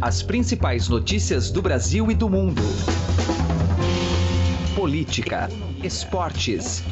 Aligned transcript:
As 0.00 0.22
principais 0.22 0.88
notícias 0.88 1.50
do 1.50 1.60
Brasil 1.60 2.08
e 2.08 2.14
do 2.14 2.30
mundo. 2.30 2.62
Política, 4.76 5.50
esportes. 5.82 6.84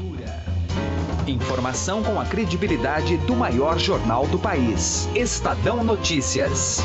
Informação 1.25 2.03
com 2.03 2.21
a 2.21 2.25
credibilidade 2.25 3.17
do 3.19 3.37
maior 3.37 3.79
jornal 3.79 4.27
do 4.27 4.41
país. 4.41 5.09
Estadão 5.15 5.85
Notícias. 5.85 6.83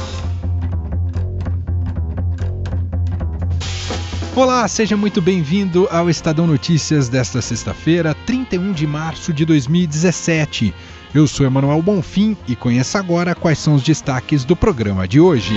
Olá, 4.35 4.67
seja 4.67 4.95
muito 4.95 5.23
bem-vindo 5.23 5.87
ao 5.89 6.07
Estadão 6.07 6.45
Notícias 6.45 7.09
desta 7.09 7.41
sexta-feira, 7.41 8.15
31 8.27 8.73
de 8.73 8.85
março 8.85 9.33
de 9.33 9.43
2017. 9.43 10.71
Eu 11.15 11.25
sou 11.25 11.47
Emanuel 11.47 11.81
Bonfim 11.81 12.37
e 12.47 12.55
conheça 12.55 12.99
agora 12.99 13.33
quais 13.33 13.57
são 13.57 13.73
os 13.73 13.81
destaques 13.81 14.45
do 14.45 14.55
programa 14.55 15.07
de 15.07 15.19
hoje. 15.19 15.55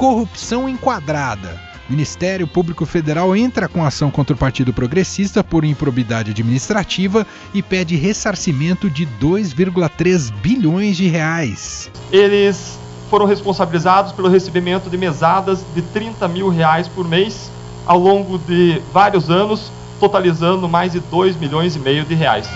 Corrupção 0.00 0.66
enquadrada. 0.66 1.60
Ministério 1.86 2.48
Público 2.48 2.86
Federal 2.86 3.36
entra 3.36 3.68
com 3.68 3.84
ação 3.84 4.10
contra 4.10 4.34
o 4.34 4.38
Partido 4.38 4.72
Progressista 4.72 5.44
por 5.44 5.62
improbidade 5.62 6.30
administrativa 6.30 7.26
e 7.52 7.62
pede 7.62 7.96
ressarcimento 7.96 8.88
de 8.88 9.06
2,3 9.20 10.32
bilhões 10.40 10.96
de 10.96 11.06
reais. 11.06 11.90
Eles 12.10 12.78
foram 13.10 13.26
responsabilizados 13.26 14.12
pelo 14.12 14.30
recebimento 14.30 14.88
de 14.88 14.96
mesadas 14.96 15.62
de 15.74 15.82
30 15.82 16.26
mil 16.28 16.48
reais 16.48 16.88
por 16.88 17.06
mês 17.06 17.50
ao 17.84 17.98
longo 17.98 18.38
de 18.38 18.80
vários 18.94 19.28
anos, 19.28 19.70
totalizando 20.00 20.66
mais 20.66 20.92
de 20.92 21.00
2 21.00 21.36
milhões 21.36 21.76
e 21.76 21.78
meio 21.78 22.06
de 22.06 22.14
reais. 22.14 22.48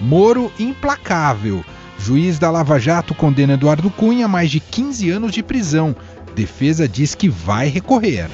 Moro 0.00 0.52
implacável. 0.60 1.64
Juiz 1.98 2.38
da 2.38 2.50
Lava 2.50 2.78
Jato 2.78 3.14
condena 3.14 3.54
Eduardo 3.54 3.90
Cunha 3.90 4.26
a 4.26 4.28
mais 4.28 4.48
de 4.48 4.60
15 4.60 5.10
anos 5.10 5.32
de 5.32 5.42
prisão. 5.42 5.96
Defesa 6.36 6.86
diz 6.86 7.14
que 7.14 7.30
vai 7.30 7.68
recorrer. 7.68 8.28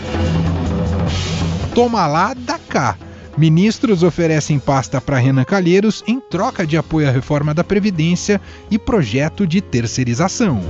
Toma 1.73 2.05
lá, 2.09 2.35
dá 2.37 2.59
cá. 2.59 2.99
Ministros 3.39 4.03
oferecem 4.03 4.59
pasta 4.59 5.01
para 5.01 5.19
Renan 5.19 5.45
Calheiros 5.45 6.03
em 6.07 6.19
troca 6.19 6.67
de 6.67 6.77
apoio 6.77 7.09
à 7.09 7.13
reforma 7.13 7.55
da 7.55 7.63
Previdência 7.63 8.41
e 8.69 8.77
projeto 8.77 9.47
de 9.47 9.61
terceirização. 9.61 10.61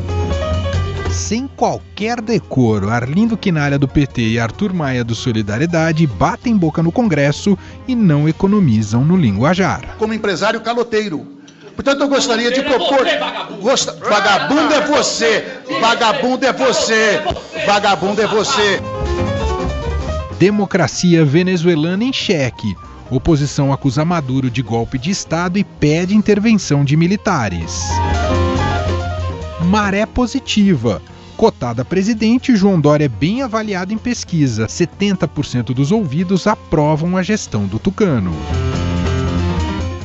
Sem 1.11 1.47
qualquer 1.47 2.21
decoro, 2.21 2.91
Arlindo 2.91 3.37
Quinalha 3.37 3.79
do 3.79 3.89
PT 3.89 4.23
e 4.29 4.39
Arthur 4.39 4.75
Maia 4.75 5.03
do 5.03 5.15
Solidariedade 5.15 6.07
batem 6.07 6.57
boca 6.57 6.83
no 6.83 6.93
Congresso 6.93 7.59
e 7.89 7.95
não 7.95 8.29
economizam 8.29 9.05
no 9.05 9.17
linguajar. 9.17 9.97
Como 9.99 10.15
empresário 10.15 10.61
caloteiro. 10.61 11.42
Portanto, 11.75 12.01
eu 12.03 12.09
gostaria 12.09 12.51
de 12.51 12.63
propor. 12.63 13.07
Gosta... 13.61 13.93
Vagabundo 13.95 14.75
é 14.75 14.87
você! 14.87 15.63
Vagabundo 15.81 16.47
é 16.47 16.53
você! 16.53 17.23
Vagabundo 17.67 18.21
é 18.21 18.27
você! 18.27 18.81
Democracia 20.39 21.25
venezuelana 21.25 22.05
em 22.05 22.13
xeque. 22.13 22.75
Oposição 23.11 23.73
acusa 23.73 24.05
Maduro 24.05 24.51
de 24.51 24.63
golpe 24.63 24.99
de 24.99 25.11
Estado 25.11 25.59
e 25.59 25.65
pede 25.65 26.17
intervenção 26.17 26.85
de 26.85 26.97
militares. 26.97 27.83
Maré 29.65 30.07
positiva. 30.07 31.01
Cotada 31.37 31.85
presidente, 31.85 32.55
João 32.57 32.81
Dória 32.81 33.07
é 33.07 33.09
bem 33.09 33.43
avaliado 33.43 33.93
em 33.93 33.99
pesquisa. 33.99 34.67
70% 34.67 35.75
dos 35.75 35.93
ouvidos 35.93 36.47
aprovam 36.47 37.17
a 37.17 37.23
gestão 37.23 37.67
do 37.67 37.79
Tucano. 37.79 38.33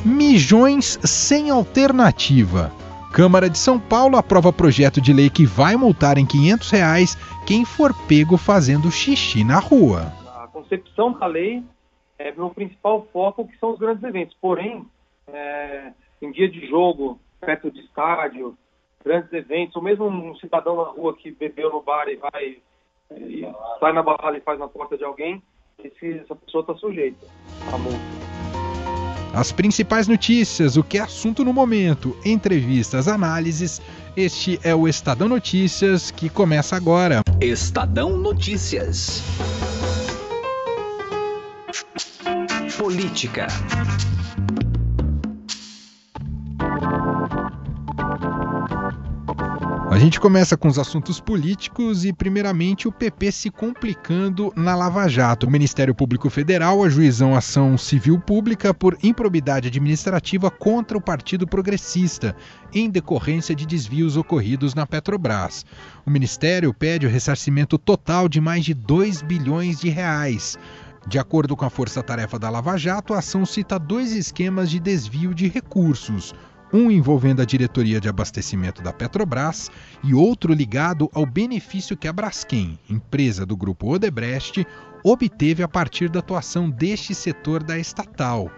Mijões 0.04 0.98
sem 1.02 1.50
alternativa. 1.50 2.70
Câmara 3.12 3.50
de 3.50 3.58
São 3.58 3.80
Paulo 3.80 4.16
aprova 4.16 4.52
projeto 4.52 5.00
de 5.00 5.12
lei 5.12 5.28
que 5.28 5.44
vai 5.44 5.76
multar 5.76 6.18
em 6.18 6.26
500 6.26 6.70
reais 6.70 7.16
quem 7.46 7.64
for 7.64 7.92
pego 8.06 8.36
fazendo 8.36 8.90
xixi 8.90 9.42
na 9.42 9.58
rua. 9.58 10.12
A 10.36 10.46
concepção 10.46 11.12
da 11.12 11.26
lei 11.26 11.62
é 12.18 12.32
o 12.36 12.50
principal 12.50 13.06
foco, 13.12 13.46
que 13.48 13.58
são 13.58 13.72
os 13.72 13.78
grandes 13.78 14.02
eventos. 14.04 14.36
Porém, 14.40 14.86
é, 15.26 15.92
em 16.22 16.30
dia 16.30 16.48
de 16.48 16.66
jogo, 16.66 17.18
perto 17.40 17.70
de 17.70 17.80
estádio, 17.80 18.56
grandes 19.04 19.32
eventos, 19.32 19.74
ou 19.76 19.82
mesmo 19.82 20.06
um 20.06 20.36
cidadão 20.36 20.76
na 20.76 20.90
rua 20.90 21.16
que 21.16 21.30
bebeu 21.30 21.70
no 21.70 21.82
bar 21.82 22.08
e 22.08 22.16
vai 22.16 22.58
e 23.10 23.48
sai 23.80 23.92
na 23.92 24.02
barra 24.02 24.36
e 24.36 24.40
faz 24.40 24.58
na 24.58 24.68
porta 24.68 24.96
de 24.96 25.04
alguém, 25.04 25.42
esse, 25.82 26.18
essa 26.18 26.36
pessoa 26.36 26.60
está 26.60 26.74
sujeita 26.74 27.26
a 27.72 27.78
multa. 27.78 28.17
As 29.32 29.52
principais 29.52 30.08
notícias, 30.08 30.76
o 30.76 30.82
que 30.82 30.98
é 30.98 31.02
assunto 31.02 31.44
no 31.44 31.52
momento, 31.52 32.16
entrevistas, 32.24 33.06
análises. 33.08 33.80
Este 34.16 34.58
é 34.62 34.74
o 34.74 34.88
Estadão 34.88 35.28
Notícias 35.28 36.10
que 36.10 36.28
começa 36.28 36.74
agora. 36.74 37.22
Estadão 37.40 38.16
Notícias. 38.16 39.22
Política. 42.78 43.46
A 49.98 50.00
gente 50.00 50.20
começa 50.20 50.56
com 50.56 50.68
os 50.68 50.78
assuntos 50.78 51.18
políticos 51.18 52.04
e, 52.04 52.12
primeiramente, 52.12 52.86
o 52.86 52.92
PP 52.92 53.32
se 53.32 53.50
complicando 53.50 54.52
na 54.54 54.76
Lava 54.76 55.08
Jato. 55.08 55.44
O 55.44 55.50
Ministério 55.50 55.92
Público 55.92 56.30
Federal 56.30 56.84
ajuizou 56.84 57.34
ação 57.34 57.76
civil 57.76 58.16
pública 58.20 58.72
por 58.72 58.96
improbidade 59.02 59.66
administrativa 59.66 60.52
contra 60.52 60.96
o 60.96 61.00
Partido 61.00 61.48
Progressista, 61.48 62.36
em 62.72 62.88
decorrência 62.88 63.56
de 63.56 63.66
desvios 63.66 64.16
ocorridos 64.16 64.72
na 64.72 64.86
Petrobras. 64.86 65.66
O 66.06 66.10
Ministério 66.12 66.72
pede 66.72 67.04
o 67.04 67.10
ressarcimento 67.10 67.76
total 67.76 68.28
de 68.28 68.40
mais 68.40 68.64
de 68.64 68.74
2 68.74 69.22
bilhões 69.22 69.80
de 69.80 69.88
reais. 69.88 70.56
De 71.08 71.18
acordo 71.18 71.56
com 71.56 71.64
a 71.64 71.70
Força 71.70 72.04
Tarefa 72.04 72.38
da 72.38 72.48
Lava 72.48 72.76
Jato, 72.76 73.14
a 73.14 73.18
ação 73.18 73.44
cita 73.44 73.80
dois 73.80 74.12
esquemas 74.12 74.70
de 74.70 74.78
desvio 74.78 75.34
de 75.34 75.48
recursos 75.48 76.32
um 76.72 76.90
envolvendo 76.90 77.40
a 77.40 77.44
diretoria 77.44 78.00
de 78.00 78.08
abastecimento 78.08 78.82
da 78.82 78.92
Petrobras 78.92 79.70
e 80.04 80.14
outro 80.14 80.52
ligado 80.52 81.10
ao 81.14 81.24
benefício 81.24 81.96
que 81.96 82.08
a 82.08 82.12
Braskem, 82.12 82.78
empresa 82.88 83.46
do 83.46 83.56
grupo 83.56 83.94
Odebrecht, 83.94 84.66
obteve 85.02 85.62
a 85.62 85.68
partir 85.68 86.08
da 86.08 86.18
atuação 86.18 86.68
deste 86.68 87.14
setor 87.14 87.62
da 87.62 87.78
estatal. 87.78 88.50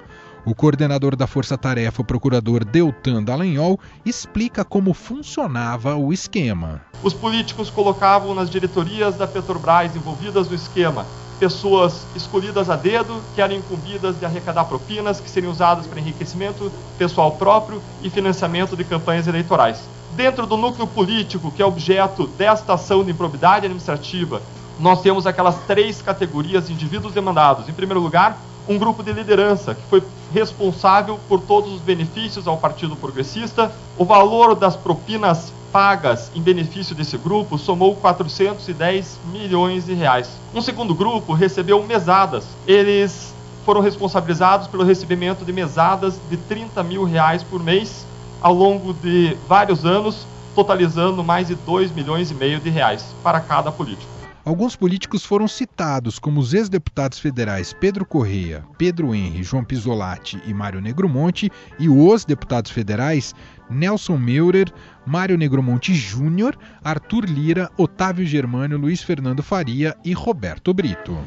O 0.45 0.55
coordenador 0.55 1.15
da 1.15 1.27
Força 1.27 1.57
Tarefa, 1.59 2.01
o 2.01 2.05
procurador 2.05 2.65
Deltan 2.65 3.23
Dallagnol, 3.23 3.79
explica 4.07 4.65
como 4.65 4.95
funcionava 4.95 5.97
o 5.97 6.13
esquema. 6.13 6.81
Os 7.03 7.13
políticos 7.13 7.69
colocavam 7.69 8.35
nas 8.35 8.49
diretorias 8.49 9.17
da 9.17 9.27
Petrobras 9.27 9.95
envolvidas 9.95 10.49
no 10.49 10.55
esquema 10.55 11.05
pessoas 11.41 12.07
escolhidas 12.15 12.69
a 12.69 12.77
dedo, 12.77 13.19
que 13.35 13.41
eram 13.41 13.57
incumbidas 13.57 14.21
de 14.21 14.27
arrecadar 14.27 14.67
propinas, 14.67 15.19
que 15.19 15.31
seriam 15.31 15.51
usadas 15.51 15.87
para 15.87 15.99
enriquecimento 15.99 16.71
pessoal 16.99 17.33
próprio 17.33 17.81
e 18.03 18.11
financiamento 18.11 18.77
de 18.77 18.85
campanhas 18.85 19.27
eleitorais. 19.27 19.81
Dentro 20.15 20.47
do 20.47 20.59
núcleo 20.59 20.87
político, 20.87 21.51
que 21.51 21.63
é 21.63 21.65
objeto 21.65 22.27
desta 22.27 22.75
ação 22.75 23.03
de 23.03 23.11
improbidade 23.11 23.65
administrativa, 23.65 24.43
nós 24.79 25.01
temos 25.01 25.27
aquelas 25.27 25.57
três 25.67 26.03
categorias 26.03 26.67
de 26.67 26.75
indivíduos 26.75 27.15
demandados. 27.15 27.69
Em 27.69 27.73
primeiro 27.73 28.01
lugar, 28.01 28.37
um 28.69 28.79
grupo 28.79 29.03
de 29.03 29.13
liderança, 29.13 29.75
que 29.75 29.83
foi 29.89 30.03
responsável 30.35 31.19
por 31.27 31.41
todos 31.41 31.73
os 31.73 31.81
benefícios 31.81 32.47
ao 32.47 32.59
Partido 32.59 32.95
Progressista, 32.97 33.73
o 33.97 34.05
valor 34.05 34.55
das 34.55 34.77
propinas 34.77 35.53
pagas 35.73 36.31
em 36.35 36.43
benefício 36.43 36.95
desse 36.95 37.17
grupo 37.17 37.57
somou 37.59 37.95
410 37.97 39.19
milhões 39.33 39.87
de 39.87 39.95
reais. 39.95 40.29
Um 40.55 40.61
segundo 40.61 40.95
grupo 40.95 41.33
recebeu 41.33 41.83
mesadas. 41.83 42.45
Eles 42.67 43.33
foram 43.65 43.81
responsabilizados 43.81 44.67
pelo 44.67 44.85
recebimento 44.85 45.45
de 45.45 45.53
mesadas 45.53 46.19
de 46.29 46.37
30 46.37 46.83
mil 46.83 47.05
reais 47.05 47.43
por 47.43 47.63
mês 47.63 48.05
ao 48.41 48.55
longo 48.55 48.93
de 48.95 49.37
vários 49.49 49.85
anos, 49.85 50.27
totalizando 50.55 51.23
mais 51.23 51.49
de 51.49 51.55
2 51.55 51.93
milhões 51.93 52.31
e 52.31 52.35
meio 52.35 52.59
de 52.59 52.71
reais 52.71 53.05
para 53.23 53.41
cada 53.41 53.71
político. 53.71 54.20
Alguns 54.43 54.75
políticos 54.75 55.25
foram 55.25 55.47
citados, 55.47 56.19
como 56.19 56.41
os 56.41 56.55
ex-deputados 56.55 57.19
federais 57.19 57.75
Pedro 57.75 58.07
Correia, 58.07 58.65
Pedro 58.79 59.15
Henri, 59.15 59.43
João 59.43 59.63
Pisolatti 59.63 60.41
e 60.47 60.55
Mário 60.55 60.81
Negromonte, 60.81 61.53
e 61.79 61.91
os 61.91 62.25
deputados 62.25 62.71
federais 62.71 63.35
Nelson 63.69 64.17
Meurer, 64.17 64.73
Mário 65.07 65.37
Negromonte 65.37 65.95
Júnior, 65.95 66.59
Arthur 66.83 67.27
Lira, 67.27 67.71
Otávio 67.77 68.25
Germânio, 68.25 68.79
Luiz 68.79 69.03
Fernando 69.03 69.43
Faria 69.43 69.95
e 70.03 70.15
Roberto 70.15 70.73
Brito. 70.73 71.19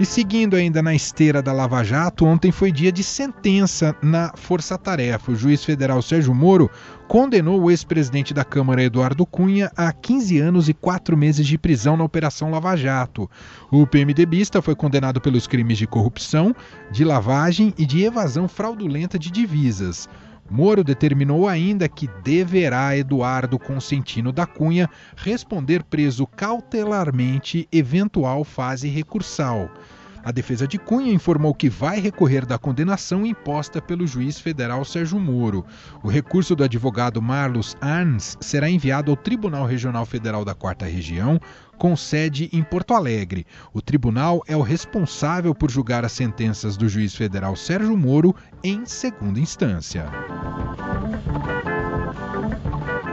E 0.00 0.06
seguindo 0.06 0.54
ainda 0.54 0.80
na 0.80 0.94
esteira 0.94 1.42
da 1.42 1.52
Lava 1.52 1.82
Jato, 1.82 2.24
ontem 2.24 2.52
foi 2.52 2.70
dia 2.70 2.92
de 2.92 3.02
sentença 3.02 3.96
na 4.00 4.32
Força 4.36 4.78
Tarefa. 4.78 5.32
O 5.32 5.34
juiz 5.34 5.64
federal 5.64 6.00
Sérgio 6.00 6.32
Moro 6.32 6.70
condenou 7.08 7.60
o 7.60 7.68
ex-presidente 7.68 8.32
da 8.32 8.44
Câmara, 8.44 8.80
Eduardo 8.80 9.26
Cunha, 9.26 9.72
a 9.76 9.92
15 9.92 10.38
anos 10.38 10.68
e 10.68 10.74
4 10.74 11.16
meses 11.16 11.44
de 11.44 11.58
prisão 11.58 11.96
na 11.96 12.04
Operação 12.04 12.48
Lava 12.48 12.76
Jato. 12.76 13.28
O 13.72 13.88
PMDBista 13.88 14.62
foi 14.62 14.76
condenado 14.76 15.20
pelos 15.20 15.48
crimes 15.48 15.78
de 15.78 15.86
corrupção, 15.88 16.54
de 16.92 17.02
lavagem 17.02 17.74
e 17.76 17.84
de 17.84 18.04
evasão 18.04 18.46
fraudulenta 18.46 19.18
de 19.18 19.32
divisas. 19.32 20.08
Moro 20.50 20.82
determinou 20.82 21.46
ainda 21.46 21.88
que 21.88 22.08
deverá 22.22 22.96
Eduardo 22.96 23.58
Consentino 23.58 24.32
da 24.32 24.46
Cunha 24.46 24.88
responder 25.16 25.82
preso 25.82 26.26
cautelarmente 26.26 27.68
eventual 27.70 28.44
fase 28.44 28.88
recursal. 28.88 29.70
A 30.24 30.32
defesa 30.32 30.66
de 30.66 30.78
Cunha 30.78 31.12
informou 31.12 31.54
que 31.54 31.70
vai 31.70 32.00
recorrer 32.00 32.44
da 32.44 32.58
condenação 32.58 33.24
imposta 33.24 33.80
pelo 33.80 34.06
juiz 34.06 34.38
federal 34.38 34.84
Sérgio 34.84 35.18
Moro. 35.18 35.64
O 36.02 36.08
recurso 36.08 36.56
do 36.56 36.64
advogado 36.64 37.22
Marlos 37.22 37.76
Arns 37.80 38.36
será 38.40 38.68
enviado 38.68 39.10
ao 39.10 39.16
Tribunal 39.16 39.64
Regional 39.64 40.04
Federal 40.04 40.44
da 40.44 40.54
Quarta 40.54 40.86
Região, 40.86 41.40
com 41.78 41.96
sede 41.96 42.50
em 42.52 42.62
Porto 42.62 42.92
Alegre. 42.92 43.46
O 43.72 43.80
tribunal 43.80 44.42
é 44.46 44.56
o 44.56 44.62
responsável 44.62 45.54
por 45.54 45.70
julgar 45.70 46.04
as 46.04 46.12
sentenças 46.12 46.76
do 46.76 46.88
juiz 46.88 47.14
federal 47.14 47.56
Sérgio 47.56 47.96
Moro 47.96 48.34
em 48.62 48.84
segunda 48.84 49.40
instância. 49.40 50.04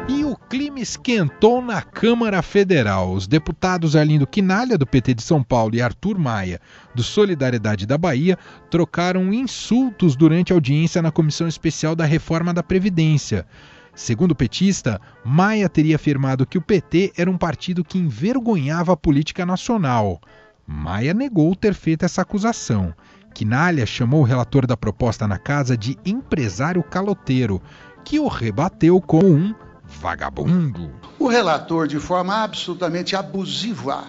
E 0.07 0.23
o 0.23 0.35
clima 0.35 0.79
esquentou 0.79 1.62
na 1.62 1.81
Câmara 1.81 2.41
Federal. 2.41 3.12
Os 3.12 3.27
deputados 3.27 3.95
Arlindo 3.95 4.27
Quinalha, 4.27 4.77
do 4.77 4.85
PT 4.85 5.15
de 5.15 5.23
São 5.23 5.41
Paulo, 5.41 5.75
e 5.75 5.81
Arthur 5.81 6.17
Maia, 6.17 6.59
do 6.94 7.01
Solidariedade 7.01 7.85
da 7.85 7.97
Bahia, 7.97 8.38
trocaram 8.69 9.33
insultos 9.33 10.15
durante 10.15 10.51
a 10.51 10.56
audiência 10.56 11.01
na 11.01 11.12
Comissão 11.12 11.47
Especial 11.47 11.95
da 11.95 12.06
Reforma 12.06 12.53
da 12.53 12.62
Previdência. 12.62 13.47
Segundo 13.95 14.31
o 14.31 14.36
petista, 14.36 15.00
Maia 15.24 15.69
teria 15.69 15.95
afirmado 15.95 16.45
que 16.45 16.57
o 16.57 16.62
PT 16.62 17.13
era 17.18 17.31
um 17.31 17.38
partido 17.38 17.83
que 17.83 17.97
envergonhava 17.97 18.92
a 18.92 18.97
política 18.97 19.45
nacional. 19.45 20.19
Maia 20.68 21.13
negou 21.13 21.56
ter 21.56 21.74
feito 21.74 22.03
essa 22.03 22.21
acusação. 22.21 22.94
Quinalha 23.33 23.86
chamou 23.86 24.21
o 24.21 24.25
relator 24.25 24.68
da 24.68 24.75
proposta 24.75 25.27
na 25.27 25.38
casa 25.38 25.77
de 25.77 25.97
empresário 26.06 26.83
caloteiro, 26.83 27.62
que 28.03 28.19
o 28.19 28.27
rebateu 28.27 29.00
com 29.00 29.19
um 29.19 29.56
vagabundo. 29.86 30.91
O 31.18 31.27
relator, 31.27 31.88
de 31.88 32.00
forma 32.00 32.44
absolutamente 32.44 33.15
abusiva, 33.15 34.03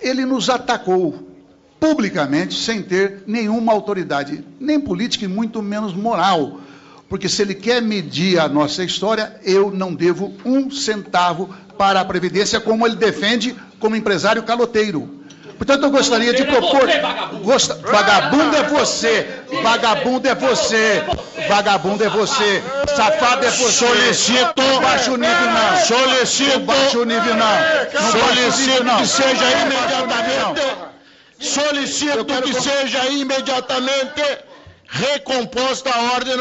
ele 0.00 0.24
nos 0.24 0.48
atacou 0.48 1.28
publicamente 1.80 2.54
sem 2.54 2.80
ter 2.80 3.24
nenhuma 3.26 3.72
autoridade, 3.72 4.44
nem 4.60 4.80
política 4.80 5.24
e 5.24 5.28
muito 5.28 5.60
menos 5.60 5.92
moral. 5.94 6.60
Porque 7.12 7.28
se 7.28 7.42
ele 7.42 7.54
quer 7.54 7.82
medir 7.82 8.40
a 8.40 8.48
nossa 8.48 8.82
história, 8.82 9.36
eu 9.44 9.70
não 9.70 9.94
devo 9.94 10.34
um 10.46 10.70
centavo 10.70 11.54
para 11.76 12.00
a 12.00 12.04
Previdência, 12.06 12.58
como 12.58 12.86
ele 12.86 12.96
defende 12.96 13.54
como 13.78 13.94
empresário 13.94 14.42
caloteiro. 14.44 15.20
Portanto, 15.58 15.82
eu 15.82 15.90
gostaria 15.90 16.32
de 16.32 16.42
propor. 16.46 16.88
Gosta... 17.42 17.74
Vagabundo 17.74 18.56
é 18.56 18.62
você! 18.62 19.26
Vagabundo 19.62 20.26
é 20.26 20.34
você! 20.34 21.04
Vagabundo 21.50 22.02
é 22.02 22.08
você! 22.08 22.62
Safado 22.96 23.44
é 23.44 23.50
você! 23.50 23.86
Solicito. 23.86 24.80
Baixo 24.80 25.10
nível 25.10 25.50
não! 25.52 25.84
Solicito. 25.84 26.60
Baixo 26.60 27.04
nível 27.04 27.34
não! 27.34 27.90
Solicito 28.10 28.96
que 28.96 29.06
seja 29.06 29.44
imediatamente. 29.60 30.62
Solicito 31.38 32.24
que 32.24 32.54
seja 32.54 33.06
imediatamente 33.08 34.22
recomposta 34.88 35.90
a 35.90 36.14
ordem. 36.14 36.36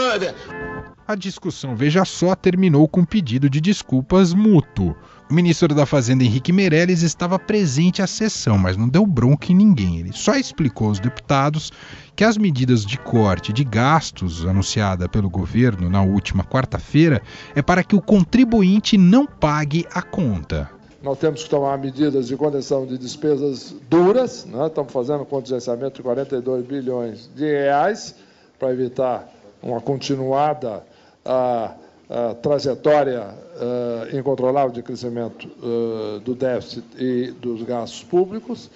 A 1.12 1.16
discussão, 1.16 1.76
veja 1.76 2.06
só, 2.06 2.34
terminou 2.34 2.88
com 2.88 3.04
pedido 3.04 3.50
de 3.50 3.60
desculpas 3.60 4.34
mútuo. 4.34 4.96
O 5.30 5.34
ministro 5.34 5.76
da 5.76 5.86
Fazenda 5.86 6.24
Henrique 6.24 6.54
Meirelles 6.54 7.02
estava 7.02 7.38
presente 7.38 8.02
à 8.02 8.08
sessão, 8.08 8.58
mas 8.58 8.78
não 8.78 8.88
deu 8.88 9.06
bronca 9.06 9.52
em 9.52 9.56
ninguém. 9.56 10.00
Ele 10.00 10.14
só 10.14 10.36
explicou 10.36 10.88
aos 10.88 11.02
deputados 11.02 11.70
que 12.16 12.24
as 12.24 12.38
medidas 12.38 12.86
de 12.86 12.98
corte 12.98 13.52
de 13.52 13.66
gastos 13.66 14.46
anunciada 14.46 15.10
pelo 15.10 15.30
governo 15.30 15.90
na 15.90 16.02
última 16.02 16.46
quarta-feira 16.46 17.22
é 17.54 17.62
para 17.62 17.84
que 17.84 17.94
o 17.98 18.02
contribuinte 18.02 18.98
não 18.98 19.26
pague 19.26 19.86
a 19.94 20.02
conta. 20.02 20.70
Nós 21.04 21.18
temos 21.18 21.44
que 21.44 21.50
tomar 21.50 21.78
medidas 21.78 22.26
de 22.30 22.38
contenção 22.38 22.86
de 22.86 22.98
despesas 22.98 23.76
duras, 23.90 24.46
né? 24.46 24.68
estamos 24.68 24.94
fazendo 24.94 25.24
um 25.24 25.26
contingenciamento 25.26 25.98
de 25.98 26.04
42 26.04 26.66
bilhões 26.66 27.30
de 27.36 27.44
reais 27.44 28.16
para 28.58 28.72
evitar 28.72 29.28
uma 29.62 29.82
continuada 29.82 30.90
a, 31.26 31.76
a 32.10 32.34
trajetória 32.36 33.24
uh, 33.24 34.18
incontrolável 34.18 34.72
de 34.72 34.82
crescimento 34.82 35.48
uh, 35.48 36.20
do 36.20 36.36
déficit 36.36 36.84
e 36.98 37.32
dos 37.32 37.64
gastos 37.64 38.04
públicos. 38.04 38.70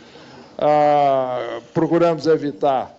Uh, 0.57 1.61
procuramos 1.73 2.27
evitar 2.27 2.95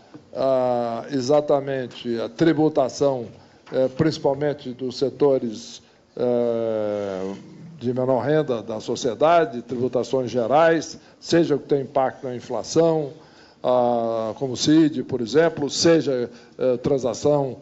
exatamente 1.11 2.21
a 2.21 2.29
tributação, 2.29 3.25
principalmente 3.97 4.71
dos 4.75 4.99
setores 4.99 5.81
de 7.79 7.95
menor 7.95 8.21
renda 8.21 8.63
da 8.63 8.79
sociedade, 8.79 9.63
tributações 9.63 10.31
gerais, 10.31 10.99
seja 11.19 11.57
que 11.57 11.65
tem 11.65 11.81
impacto 11.81 12.25
na 12.25 12.37
inflação, 12.37 13.15
como 14.35 14.53
o 14.53 14.57
CID, 14.59 15.05
por 15.05 15.23
exemplo, 15.23 15.71
seja 15.71 16.29
transação 16.83 17.57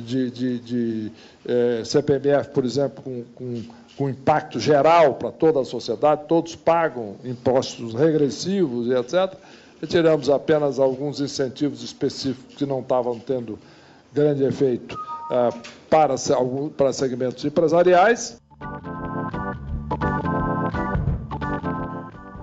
de, 0.00 0.30
de, 0.30 0.58
de 0.58 1.12
é, 1.46 1.82
CPMF, 1.84 2.50
por 2.50 2.64
exemplo, 2.64 3.02
com, 3.02 3.24
com, 3.34 3.62
com 3.96 4.08
impacto 4.08 4.58
geral 4.58 5.14
para 5.14 5.30
toda 5.30 5.60
a 5.60 5.64
sociedade, 5.64 6.22
todos 6.28 6.56
pagam 6.56 7.16
impostos 7.24 7.94
regressivos 7.94 8.88
e 8.88 8.92
etc. 8.92 9.34
Retiramos 9.80 10.28
apenas 10.28 10.78
alguns 10.78 11.20
incentivos 11.20 11.82
específicos 11.82 12.56
que 12.56 12.66
não 12.66 12.80
estavam 12.80 13.18
tendo 13.18 13.58
grande 14.12 14.44
efeito 14.44 14.96
é, 15.30 15.50
para, 15.88 16.14
para 16.76 16.92
segmentos 16.92 17.44
empresariais. 17.44 18.40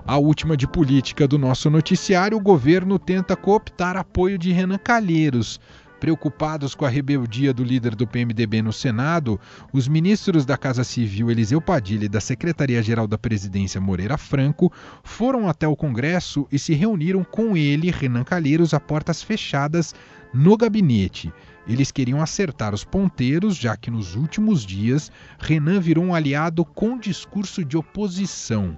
A 0.06 0.18
última 0.18 0.56
de 0.56 0.68
política 0.68 1.26
do 1.26 1.36
nosso 1.36 1.68
noticiário, 1.68 2.38
o 2.38 2.40
governo 2.40 2.96
tenta 2.96 3.34
cooptar 3.34 3.96
apoio 3.96 4.38
de 4.38 4.52
Renan 4.52 4.78
Calheiros 4.78 5.60
Preocupados 5.98 6.74
com 6.74 6.84
a 6.84 6.88
rebeldia 6.88 7.54
do 7.54 7.64
líder 7.64 7.94
do 7.94 8.06
PMDB 8.06 8.60
no 8.60 8.72
Senado, 8.72 9.40
os 9.72 9.88
ministros 9.88 10.44
da 10.44 10.56
Casa 10.56 10.84
Civil 10.84 11.30
Eliseu 11.30 11.60
Padilha 11.60 12.04
e 12.04 12.08
da 12.08 12.20
Secretaria-Geral 12.20 13.06
da 13.06 13.16
Presidência 13.16 13.80
Moreira 13.80 14.18
Franco 14.18 14.70
foram 15.02 15.48
até 15.48 15.66
o 15.66 15.76
Congresso 15.76 16.46
e 16.52 16.58
se 16.58 16.74
reuniram 16.74 17.24
com 17.24 17.56
ele, 17.56 17.90
Renan 17.90 18.24
Calheiros, 18.24 18.74
a 18.74 18.80
portas 18.80 19.22
fechadas 19.22 19.94
no 20.34 20.56
gabinete. 20.56 21.32
Eles 21.66 21.90
queriam 21.90 22.20
acertar 22.22 22.74
os 22.74 22.84
ponteiros, 22.84 23.56
já 23.56 23.76
que 23.76 23.90
nos 23.90 24.14
últimos 24.14 24.64
dias 24.64 25.10
Renan 25.38 25.80
virou 25.80 26.04
um 26.04 26.14
aliado 26.14 26.64
com 26.64 26.98
discurso 26.98 27.64
de 27.64 27.76
oposição. 27.76 28.76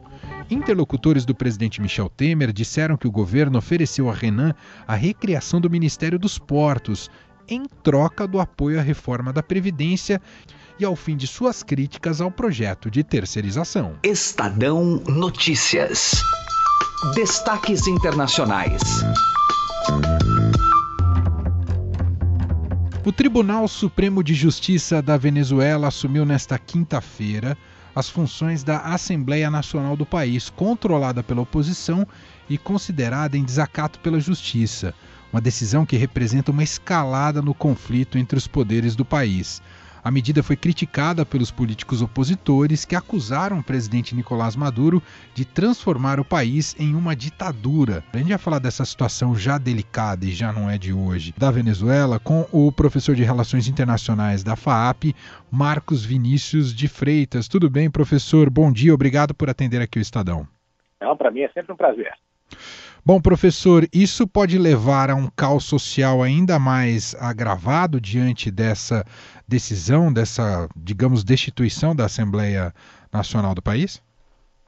Interlocutores 0.50 1.26
do 1.26 1.34
presidente 1.34 1.80
Michel 1.80 2.08
Temer 2.08 2.52
disseram 2.52 2.96
que 2.96 3.06
o 3.06 3.10
governo 3.10 3.58
ofereceu 3.58 4.08
a 4.08 4.14
Renan 4.14 4.54
a 4.86 4.94
recriação 4.94 5.60
do 5.60 5.68
Ministério 5.68 6.18
dos 6.18 6.38
Portos, 6.38 7.10
em 7.46 7.64
troca 7.82 8.26
do 8.26 8.40
apoio 8.40 8.78
à 8.78 8.82
reforma 8.82 9.32
da 9.32 9.42
Previdência 9.42 10.20
e 10.78 10.84
ao 10.84 10.96
fim 10.96 11.16
de 11.16 11.26
suas 11.26 11.62
críticas 11.62 12.20
ao 12.20 12.30
projeto 12.30 12.90
de 12.90 13.04
terceirização. 13.04 13.94
Estadão 14.02 15.02
Notícias. 15.06 16.22
Destaques 17.14 17.86
internacionais. 17.86 18.80
O 23.04 23.12
Tribunal 23.12 23.68
Supremo 23.68 24.22
de 24.22 24.34
Justiça 24.34 25.00
da 25.00 25.16
Venezuela 25.16 25.88
assumiu 25.88 26.24
nesta 26.24 26.58
quinta-feira 26.58 27.56
as 27.94 28.08
funções 28.08 28.62
da 28.62 28.80
Assembleia 28.80 29.50
Nacional 29.50 29.96
do 29.96 30.06
país, 30.06 30.50
controlada 30.50 31.22
pela 31.22 31.42
oposição 31.42 32.06
e 32.48 32.56
considerada 32.56 33.36
em 33.36 33.44
desacato 33.44 33.98
pela 34.00 34.20
Justiça, 34.20 34.94
uma 35.32 35.40
decisão 35.40 35.84
que 35.84 35.96
representa 35.96 36.50
uma 36.50 36.62
escalada 36.62 37.42
no 37.42 37.54
conflito 37.54 38.18
entre 38.18 38.38
os 38.38 38.46
poderes 38.46 38.96
do 38.96 39.04
país. 39.04 39.60
A 40.02 40.10
medida 40.10 40.42
foi 40.42 40.56
criticada 40.56 41.24
pelos 41.26 41.50
políticos 41.50 42.02
opositores 42.02 42.84
que 42.84 42.96
acusaram 42.96 43.58
o 43.58 43.62
presidente 43.62 44.14
Nicolás 44.14 44.56
Maduro 44.56 45.02
de 45.34 45.44
transformar 45.44 46.20
o 46.20 46.24
país 46.24 46.74
em 46.78 46.94
uma 46.94 47.14
ditadura. 47.16 48.04
A 48.12 48.18
gente 48.18 48.28
vai 48.28 48.38
falar 48.38 48.58
dessa 48.58 48.84
situação 48.84 49.36
já 49.36 49.58
delicada 49.58 50.24
e 50.24 50.30
já 50.30 50.52
não 50.52 50.68
é 50.68 50.78
de 50.78 50.92
hoje 50.92 51.34
da 51.36 51.50
Venezuela 51.50 52.18
com 52.18 52.46
o 52.52 52.70
professor 52.70 53.14
de 53.14 53.24
Relações 53.24 53.68
Internacionais 53.68 54.42
da 54.42 54.56
FAAP, 54.56 55.14
Marcos 55.50 56.04
Vinícius 56.04 56.74
de 56.74 56.88
Freitas. 56.88 57.48
Tudo 57.48 57.68
bem, 57.68 57.90
professor? 57.90 58.50
Bom 58.50 58.72
dia, 58.72 58.94
obrigado 58.94 59.34
por 59.34 59.50
atender 59.50 59.80
aqui 59.80 59.98
o 59.98 60.02
Estadão. 60.02 60.46
Não, 61.00 61.16
para 61.16 61.30
mim 61.30 61.40
é 61.40 61.48
sempre 61.48 61.72
um 61.72 61.76
prazer. 61.76 62.12
Bom, 63.04 63.20
professor, 63.20 63.88
isso 63.92 64.26
pode 64.26 64.58
levar 64.58 65.10
a 65.10 65.14
um 65.14 65.30
caos 65.34 65.64
social 65.64 66.22
ainda 66.22 66.58
mais 66.58 67.14
agravado 67.14 68.00
diante 68.00 68.50
dessa 68.50 69.04
decisão, 69.48 70.12
dessa, 70.12 70.68
digamos, 70.76 71.24
destituição 71.24 71.96
da 71.96 72.04
Assembleia 72.04 72.72
Nacional 73.12 73.54
do 73.54 73.62
país? 73.62 74.02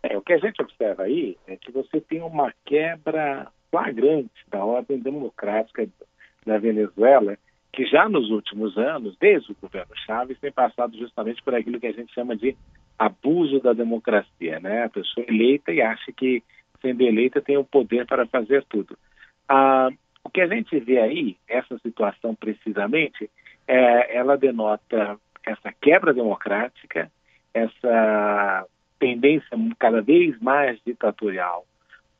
É, 0.03 0.17
o 0.17 0.23
que 0.23 0.33
a 0.33 0.39
gente 0.39 0.63
observa 0.63 1.03
aí 1.03 1.37
é 1.47 1.57
que 1.57 1.71
você 1.71 2.01
tem 2.01 2.23
uma 2.23 2.53
quebra 2.65 3.49
flagrante 3.71 4.31
da 4.49 4.65
ordem 4.65 4.99
democrática 4.99 5.87
da 6.47 6.59
Venezuela 6.59 7.37
que 7.73 7.87
já 7.87 8.09
nos 8.09 8.31
últimos 8.31 8.77
anos, 8.77 9.17
desde 9.21 9.53
o 9.53 9.57
governo 9.61 9.93
Chaves, 10.05 10.39
tem 10.41 10.51
passado 10.51 10.97
justamente 10.99 11.43
por 11.43 11.55
aquilo 11.55 11.79
que 11.79 11.87
a 11.87 11.93
gente 11.93 12.13
chama 12.13 12.37
de 12.37 12.57
abuso 12.99 13.61
da 13.61 13.73
democracia, 13.73 14.59
né? 14.59 14.85
A 14.85 14.89
pessoa 14.89 15.25
eleita 15.29 15.73
e 15.73 15.81
acha 15.81 16.13
que 16.13 16.43
sendo 16.83 17.03
eleita 17.03 17.41
tem 17.41 17.57
o 17.57 17.65
poder 17.65 18.07
para 18.07 18.27
fazer 18.27 18.65
tudo. 18.65 18.99
Ah, 19.49 19.89
o 20.25 20.31
que 20.31 20.41
a 20.41 20.49
gente 20.49 20.79
vê 20.81 20.99
aí, 20.99 21.37
essa 21.49 21.79
situação 21.79 22.35
precisamente, 22.35 23.31
é, 23.71 24.17
ela 24.17 24.37
denota 24.37 25.17
essa 25.47 25.73
quebra 25.81 26.13
democrática, 26.13 27.09
essa 27.55 28.67
tendência 28.99 29.57
cada 29.79 30.03
vez 30.03 30.37
mais 30.41 30.81
ditatorial 30.85 31.65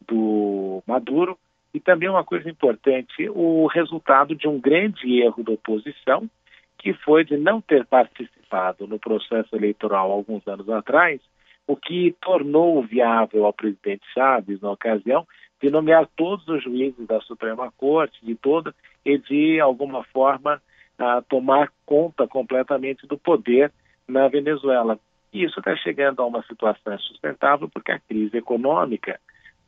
do 0.07 0.81
Maduro 0.87 1.37
e 1.75 1.81
também 1.81 2.09
uma 2.09 2.23
coisa 2.23 2.49
importante, 2.49 3.29
o 3.31 3.67
resultado 3.67 4.35
de 4.37 4.47
um 4.47 4.61
grande 4.61 5.21
erro 5.21 5.43
da 5.43 5.53
oposição, 5.53 6.31
que 6.79 6.93
foi 6.95 7.25
de 7.25 7.37
não 7.37 7.61
ter 7.61 7.85
participado 7.85 8.87
no 8.87 8.99
processo 8.99 9.55
eleitoral 9.55 10.13
alguns 10.13 10.47
anos 10.47 10.69
atrás, 10.69 11.21
o 11.67 11.77
que 11.77 12.15
tornou 12.21 12.81
viável 12.83 13.45
ao 13.45 13.53
presidente 13.53 14.03
Chaves, 14.15 14.61
na 14.61 14.71
ocasião, 14.71 15.27
de 15.61 15.69
nomear 15.69 16.09
todos 16.17 16.47
os 16.47 16.63
juízes 16.63 17.07
da 17.09 17.21
Suprema 17.21 17.73
Corte, 17.77 18.25
de 18.25 18.37
toda, 18.37 18.73
e 19.05 19.19
de 19.19 19.61
alguma 19.61 20.05
forma 20.05 20.61
a 21.01 21.23
tomar 21.23 21.73
conta 21.87 22.29
completamente 22.29 23.07
do 23.07 23.17
poder 23.17 23.73
na 24.07 24.29
Venezuela. 24.29 24.99
E 25.33 25.45
isso 25.45 25.59
está 25.59 25.75
chegando 25.77 26.21
a 26.21 26.27
uma 26.27 26.43
situação 26.43 26.95
insustentável 26.95 27.69
porque 27.69 27.91
a 27.91 27.99
crise 27.99 28.37
econômica 28.37 29.19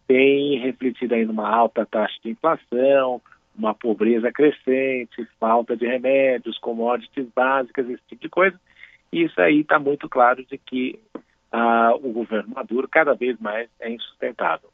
tem 0.07 0.59
refletido 0.59 1.15
aí 1.15 1.25
numa 1.25 1.49
alta 1.49 1.87
taxa 1.87 2.15
de 2.23 2.31
inflação, 2.31 3.23
uma 3.57 3.73
pobreza 3.75 4.31
crescente, 4.31 5.27
falta 5.41 5.75
de 5.75 5.87
remédios, 5.87 6.59
commodities 6.59 7.27
básicas, 7.35 7.89
esse 7.89 8.03
tipo 8.09 8.23
de 8.23 8.29
coisa. 8.29 8.61
E 9.11 9.23
isso 9.23 9.41
aí 9.41 9.61
está 9.61 9.79
muito 9.79 10.09
claro 10.09 10.45
de 10.45 10.59
que 10.59 10.99
ah, 11.51 11.95
o 11.95 12.13
governo 12.13 12.55
Maduro 12.55 12.87
cada 12.89 13.15
vez 13.15 13.39
mais 13.41 13.71
é 13.81 13.91
insustentável. 13.91 14.69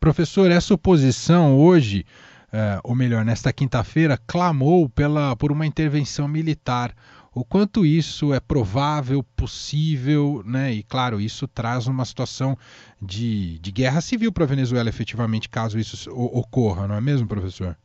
Professor, 0.00 0.50
essa 0.50 0.74
oposição 0.74 1.58
hoje, 1.58 2.06
uh, 2.52 2.80
ou 2.84 2.94
melhor, 2.94 3.24
nesta 3.24 3.52
quinta-feira, 3.52 4.18
clamou 4.26 4.88
pela, 4.88 5.34
por 5.36 5.50
uma 5.50 5.66
intervenção 5.66 6.28
militar. 6.28 6.94
O 7.32 7.44
quanto 7.44 7.86
isso 7.86 8.34
é 8.34 8.40
provável, 8.40 9.22
possível, 9.36 10.42
né? 10.44 10.72
E 10.72 10.82
claro, 10.82 11.20
isso 11.20 11.46
traz 11.46 11.86
uma 11.86 12.04
situação 12.04 12.56
de, 13.00 13.58
de 13.60 13.70
guerra 13.70 14.00
civil 14.00 14.32
para 14.32 14.44
a 14.44 14.48
Venezuela, 14.48 14.88
efetivamente, 14.88 15.48
caso 15.48 15.78
isso 15.78 16.10
ocorra, 16.12 16.88
não 16.88 16.96
é 16.96 17.00
mesmo, 17.00 17.28
professor? 17.28 17.76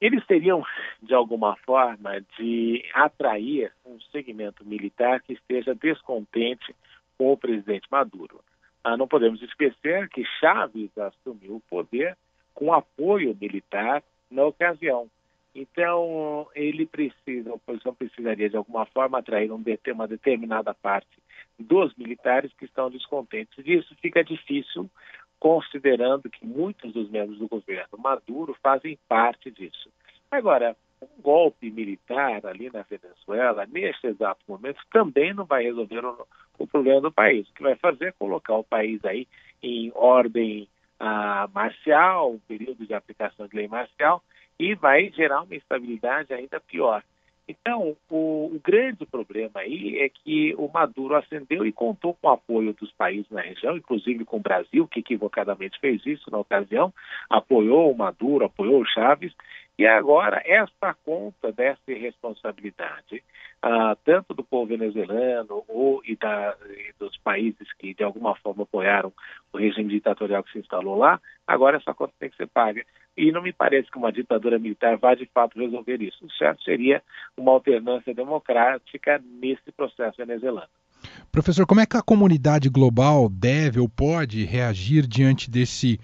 Eles 0.00 0.24
teriam, 0.26 0.62
de 1.02 1.12
alguma 1.12 1.56
forma, 1.66 2.20
de 2.38 2.82
atrair 2.94 3.72
um 3.84 4.00
segmento 4.12 4.64
militar 4.64 5.20
que 5.20 5.34
esteja 5.34 5.74
descontente 5.74 6.74
com 7.18 7.32
o 7.32 7.36
presidente 7.36 7.88
Maduro. 7.90 8.40
Ah, 8.82 8.96
não 8.96 9.08
podemos 9.08 9.42
esquecer 9.42 10.08
que 10.08 10.24
Chaves 10.40 10.96
assumiu 10.96 11.56
o 11.56 11.62
poder 11.68 12.16
com 12.58 12.72
apoio 12.72 13.36
militar 13.40 14.02
na 14.28 14.44
ocasião. 14.44 15.08
Então, 15.54 16.48
ele 16.56 16.86
precisa, 16.86 17.50
a 17.50 17.54
oposição 17.54 17.94
precisaria 17.94 18.50
de 18.50 18.56
alguma 18.56 18.84
forma 18.86 19.18
atrair 19.18 19.52
um, 19.52 19.62
uma 19.94 20.08
determinada 20.08 20.74
parte 20.74 21.06
dos 21.56 21.94
militares 21.94 22.52
que 22.54 22.64
estão 22.64 22.90
descontentes. 22.90 23.64
E 23.64 23.74
isso 23.74 23.94
fica 24.02 24.24
difícil, 24.24 24.90
considerando 25.38 26.28
que 26.28 26.44
muitos 26.44 26.92
dos 26.92 27.08
membros 27.08 27.38
do 27.38 27.46
governo 27.46 27.96
Maduro 27.96 28.56
fazem 28.60 28.98
parte 29.08 29.52
disso. 29.52 29.88
Agora, 30.28 30.76
um 31.00 31.22
golpe 31.22 31.70
militar 31.70 32.44
ali 32.44 32.70
na 32.72 32.82
Venezuela, 32.82 33.66
neste 33.66 34.08
exato 34.08 34.40
momento, 34.48 34.80
também 34.90 35.32
não 35.32 35.44
vai 35.44 35.62
resolver 35.62 36.04
o, 36.04 36.26
o 36.58 36.66
problema 36.66 37.02
do 37.02 37.12
país. 37.12 37.48
O 37.48 37.54
que 37.54 37.62
vai 37.62 37.76
fazer 37.76 38.06
é 38.06 38.12
colocar 38.18 38.56
o 38.56 38.64
país 38.64 39.04
aí 39.04 39.28
em 39.62 39.92
ordem 39.94 40.68
marcial, 41.52 42.32
um 42.32 42.38
período 42.38 42.86
de 42.86 42.94
aplicação 42.94 43.46
de 43.46 43.56
lei 43.56 43.68
marcial, 43.68 44.22
e 44.58 44.74
vai 44.74 45.10
gerar 45.10 45.42
uma 45.42 45.54
instabilidade 45.54 46.34
ainda 46.34 46.60
pior. 46.60 47.02
Então, 47.48 47.96
o, 48.10 48.50
o, 48.54 48.60
grande 48.62 49.06
problema 49.06 49.60
aí 49.60 49.98
é 50.00 50.08
que 50.10 50.54
o 50.58 50.68
Maduro 50.68 51.16
ascendeu 51.16 51.64
e 51.64 51.72
contou 51.72 52.12
com 52.14 52.28
o 52.28 52.32
apoio 52.32 52.74
dos 52.74 52.92
países 52.92 53.30
na 53.30 53.40
região, 53.40 53.74
inclusive 53.74 54.22
com 54.26 54.36
o 54.36 54.40
Brasil, 54.40 54.86
que 54.86 55.00
equivocadamente 55.00 55.80
fez 55.80 56.04
isso 56.04 56.30
na 56.30 56.36
ocasião, 56.36 56.92
apoiou 57.30 57.90
o 57.90 57.96
Maduro, 57.96 58.44
apoiou 58.44 58.82
o 58.82 58.86
Chaves, 58.86 59.32
e 59.78 59.86
agora, 59.86 60.42
esta 60.44 60.92
conta 61.04 61.52
dessa 61.52 61.80
irresponsabilidade, 61.86 63.22
ah, 63.62 63.96
tanto 64.04 64.34
do 64.34 64.42
povo 64.42 64.66
venezuelano 64.66 65.62
ou 65.68 66.02
e, 66.04 66.16
da, 66.16 66.56
e, 66.68 66.92
dos 66.98 67.16
países 67.18 67.72
que 67.78 67.94
de 67.94 68.02
alguma 68.02 68.34
forma 68.34 68.64
apoiaram 68.64 69.12
o 69.52 69.58
regime 69.58 69.90
ditatorial 69.90 70.42
que 70.42 70.50
se 70.50 70.58
instalou 70.58 70.96
lá, 70.96 71.20
agora 71.46 71.76
essa 71.76 71.94
conta 71.94 72.12
tem 72.18 72.28
que 72.28 72.36
ser 72.36 72.48
paga. 72.48 72.84
E 73.16 73.30
não 73.30 73.40
me 73.40 73.52
parece 73.52 73.88
que 73.88 73.98
uma 73.98 74.10
ditadura 74.10 74.58
militar 74.58 74.96
vá 74.96 75.14
de 75.14 75.26
fato 75.26 75.58
resolver 75.58 76.02
isso. 76.02 76.26
O 76.26 76.32
certo 76.32 76.62
seria 76.64 77.00
uma 77.36 77.52
alternância 77.52 78.12
democrática 78.12 79.22
nesse 79.24 79.70
processo 79.70 80.16
venezuelano. 80.16 80.68
Professor, 81.30 81.64
como 81.66 81.80
é 81.80 81.86
que 81.86 81.96
a 81.96 82.02
comunidade 82.02 82.68
global 82.68 83.28
deve 83.28 83.78
ou 83.78 83.88
pode 83.88 84.44
reagir 84.44 85.06
diante 85.06 85.48
desse 85.48 86.00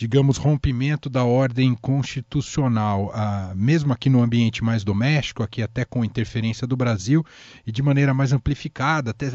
digamos, 0.00 0.38
rompimento 0.38 1.10
da 1.10 1.26
ordem 1.26 1.74
constitucional, 1.74 3.10
ah, 3.12 3.52
mesmo 3.54 3.92
aqui 3.92 4.08
no 4.08 4.22
ambiente 4.22 4.64
mais 4.64 4.82
doméstico, 4.82 5.42
aqui 5.42 5.62
até 5.62 5.84
com 5.84 6.02
interferência 6.02 6.66
do 6.66 6.74
Brasil 6.74 7.22
e 7.66 7.70
de 7.70 7.82
maneira 7.82 8.14
mais 8.14 8.32
amplificada. 8.32 9.10
Até, 9.10 9.26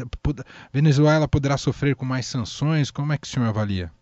Venezuela 0.72 1.28
poderá 1.28 1.56
sofrer 1.56 1.94
com 1.94 2.04
mais 2.04 2.26
sanções. 2.26 2.90
Como 2.90 3.12
é 3.12 3.16
que 3.16 3.28
o 3.28 3.30
senhor 3.30 3.48
avalia? 3.48 3.92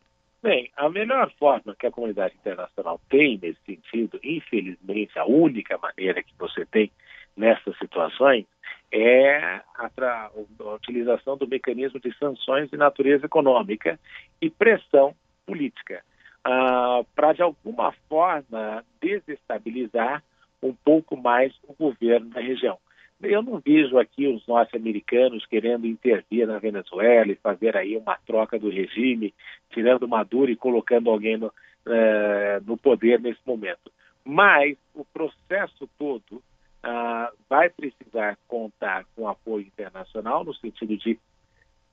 Bem, 0.43 0.71
a 0.75 0.89
melhor 0.89 1.31
forma 1.39 1.77
que 1.79 1.87
a 1.87 1.91
comunidade 1.91 2.35
internacional 2.41 2.99
tem 3.11 3.39
nesse 3.43 3.61
sentido, 3.67 4.19
infelizmente, 4.25 5.19
a 5.19 5.27
única 5.27 5.77
maneira 5.77 6.23
que 6.23 6.33
você 6.39 6.65
tem 6.65 6.91
nessas 7.37 7.77
situações 7.77 8.47
é 8.91 9.37
a, 9.77 9.91
a 9.99 10.31
utilização 10.77 11.37
do 11.37 11.47
mecanismo 11.47 12.01
de 12.01 12.17
sanções 12.17 12.71
de 12.71 12.79
natureza 12.79 13.27
econômica 13.27 14.01
e 14.41 14.49
pressão 14.49 15.15
política 15.45 16.03
uh, 16.47 17.05
para, 17.15 17.33
de 17.33 17.43
alguma 17.43 17.93
forma, 18.09 18.85
desestabilizar 19.01 20.23
um 20.63 20.75
pouco 20.75 21.17
mais 21.17 21.55
o 21.67 21.75
governo 21.75 22.31
da 22.31 22.41
região. 22.41 22.79
Eu 23.23 23.43
não 23.43 23.59
vejo 23.59 23.99
aqui 23.99 24.27
os 24.27 24.47
norte-americanos 24.47 25.47
querendo 25.47 25.87
intervir 25.87 26.47
na 26.47 26.59
Venezuela 26.59 27.33
e 27.33 27.37
fazer 27.37 27.77
aí 27.77 27.97
uma 27.97 28.17
troca 28.27 28.59
do 28.59 28.69
regime, 28.69 29.33
tirando 29.71 30.09
Maduro 30.09 30.51
e 30.51 30.57
colocando 30.57 31.11
alguém 31.11 31.37
no, 31.37 31.47
uh, 31.47 32.65
no 32.67 32.77
poder 32.77 33.21
nesse 33.21 33.41
momento. 33.47 33.91
Mas 34.25 34.77
o 34.95 35.05
processo 35.05 35.89
todo 35.99 36.37
uh, 36.37 37.33
vai 37.49 37.71
precisar 37.71 38.37
contar 38.47 39.05
com 39.15 39.29
apoio 39.29 39.67
internacional, 39.67 40.45
no 40.45 40.55
sentido 40.55 40.97
de 40.97 41.19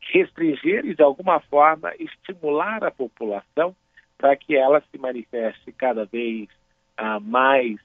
restringir 0.02 0.86
e, 0.86 0.96
de 0.96 1.04
alguma 1.04 1.40
forma, 1.42 1.94
estimular 2.00 2.84
a 2.84 2.92
população 2.92 3.76
para 4.22 4.36
que 4.36 4.56
ela 4.56 4.84
se 4.92 5.00
manifeste 5.00 5.72
cada 5.72 6.06
vez 6.06 6.48
ah, 6.96 7.20
mais 7.20 7.80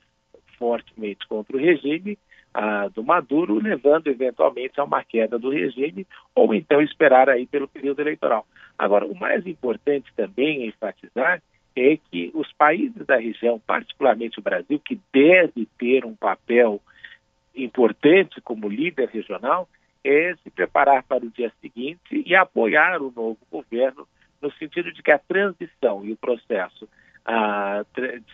fortemente 0.59 1.27
contra 1.27 1.57
o 1.57 1.61
regime 1.61 2.19
ah, 2.53 2.89
do 2.89 3.03
Maduro, 3.03 3.59
levando 3.59 4.09
eventualmente 4.09 4.79
a 4.79 4.85
uma 4.85 5.03
queda 5.03 5.39
do 5.39 5.49
regime, 5.49 6.07
ou 6.35 6.55
então 6.55 6.83
esperar 6.83 7.31
aí 7.31 7.47
pelo 7.47 7.67
período 7.67 8.01
eleitoral. 8.01 8.47
Agora, 8.77 9.07
o 9.07 9.15
mais 9.19 9.47
importante 9.47 10.13
também 10.15 10.67
enfatizar 10.67 11.43
é 11.75 11.97
que 11.97 12.31
os 12.35 12.53
países 12.53 13.07
da 13.07 13.17
região, 13.17 13.59
particularmente 13.59 14.39
o 14.39 14.43
Brasil, 14.43 14.79
que 14.79 15.01
deve 15.11 15.67
ter 15.79 16.05
um 16.05 16.15
papel 16.15 16.83
importante 17.55 18.43
como 18.43 18.69
líder 18.69 19.09
regional, 19.09 19.67
é 20.05 20.35
se 20.43 20.51
preparar 20.51 21.03
para 21.03 21.25
o 21.25 21.31
dia 21.31 21.51
seguinte 21.63 22.23
e 22.27 22.35
apoiar 22.35 23.01
o 23.01 23.11
novo 23.11 23.39
governo 23.51 24.07
no 24.41 24.53
sentido 24.53 24.93
de 24.93 25.03
que 25.03 25.11
a 25.11 25.19
transição 25.19 26.05
e 26.05 26.13
o 26.13 26.17
processo 26.17 26.89
a, 27.25 27.85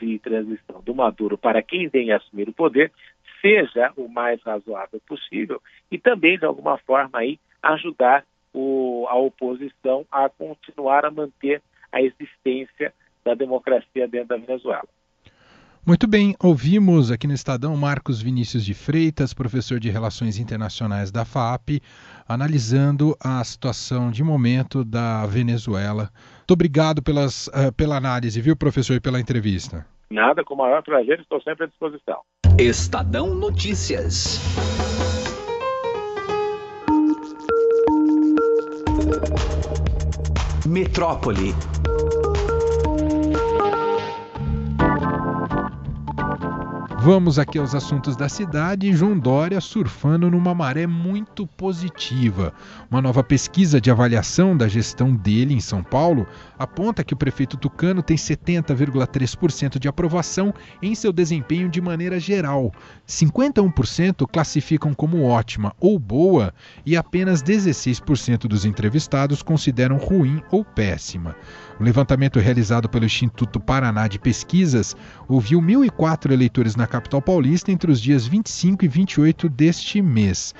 de 0.01 0.19
transição 0.19 0.83
do 0.83 0.95
Maduro 0.95 1.39
para 1.39 1.63
quem 1.63 1.89
vem 1.89 2.13
assumir 2.13 2.49
o 2.49 2.53
poder 2.53 2.93
seja 3.41 3.93
o 3.97 4.09
mais 4.09 4.41
razoável 4.43 5.01
possível 5.07 5.61
e 5.91 5.99
também, 5.99 6.39
de 6.39 6.45
alguma 6.45 6.79
forma, 6.79 7.19
aí, 7.19 7.39
ajudar 7.63 8.25
o, 8.53 9.07
a 9.09 9.17
oposição 9.17 10.07
a 10.11 10.29
continuar 10.29 11.05
a 11.05 11.11
manter 11.11 11.63
a 11.91 12.01
existência 12.01 12.93
da 13.25 13.35
democracia 13.35 14.07
dentro 14.07 14.29
da 14.29 14.37
Venezuela. 14.37 14.89
Muito 15.85 16.07
bem, 16.07 16.37
ouvimos 16.41 17.11
aqui 17.11 17.27
no 17.27 17.33
Estadão 17.33 17.77
Marcos 17.77 18.23
Vinícius 18.23 18.65
de 18.65 18.73
Freitas, 18.73 19.35
professor 19.35 19.81
de 19.81 19.91
Relações 19.91 20.39
Internacionais 20.39 21.11
da 21.11 21.25
FAP, 21.25 21.81
analisando 22.29 23.17
a 23.21 23.43
situação 23.43 24.09
de 24.09 24.23
momento 24.23 24.85
da 24.85 25.27
Venezuela. 25.27 26.09
Muito 26.39 26.53
obrigado 26.53 27.03
pelas, 27.03 27.49
uh, 27.49 27.73
pela 27.77 27.97
análise, 27.97 28.41
viu, 28.41 28.57
professor, 28.57 28.95
e 28.95 29.01
pela 29.01 29.19
entrevista. 29.19 29.85
Nada, 30.09 30.45
com 30.45 30.55
o 30.55 30.59
maior 30.59 30.85
prazer, 30.85 31.19
estou 31.19 31.43
sempre 31.43 31.65
à 31.65 31.67
disposição. 31.67 32.21
Estadão 32.57 33.35
Notícias. 33.35 34.39
Metrópole. 40.65 41.53
Vamos 47.05 47.37
aqui 47.37 47.59
aos 47.59 47.75
assuntos 47.75 48.15
da 48.15 48.29
cidade. 48.29 48.93
João 48.93 49.19
Dória 49.19 49.61
surfando 49.61 50.31
numa 50.31 50.55
maré 50.55 50.87
muito 50.87 51.49
positiva. 51.49 52.55
Uma 52.89 53.03
nova 53.03 53.25
pesquisa 53.25 53.81
de 53.81 53.91
avaliação 53.91 54.57
da 54.57 54.69
gestão 54.69 55.13
dele 55.13 55.53
em 55.53 55.59
São 55.59 55.83
Paulo 55.83 56.29
aponta 56.57 57.03
que 57.03 57.13
o 57.13 57.17
prefeito 57.17 57.57
Tucano 57.57 58.05
tem 58.05 58.17
70,3% 58.17 59.81
de 59.81 59.89
aprovação 59.89 60.55
em 60.81 60.95
seu 60.95 61.13
desempenho 61.13 61.69
de 61.69 61.81
maneira 61.81 62.21
geral. 62.21 62.73
51% 63.05 64.25
classificam 64.31 64.95
como 64.95 65.25
ótima 65.25 65.75
ou 65.81 65.99
boa 65.99 66.55
e 66.87 66.97
apenas 66.97 67.43
16% 67.43 68.47
dos 68.47 68.65
entrevistados 68.65 69.43
consideram 69.43 69.97
ruim 69.97 70.41
ou 70.53 70.65
péssima. 70.65 71.35
O 71.81 71.83
levantamento 71.83 72.39
realizado 72.39 72.89
pelo 72.89 73.05
Instituto 73.05 73.59
Paraná 73.59 74.07
de 74.07 74.19
Pesquisas 74.19 74.95
ouviu 75.29 75.61
1.004 75.61 76.31
eleitores 76.31 76.77
na 76.77 76.87
capital 76.87 77.21
paulista 77.23 77.73
entre 77.73 77.91
os 77.91 78.01
dias 78.01 78.27
25 78.27 78.85
e 78.85 78.89
28 78.89 79.49
deste 79.49 80.03
mês. 80.03 80.55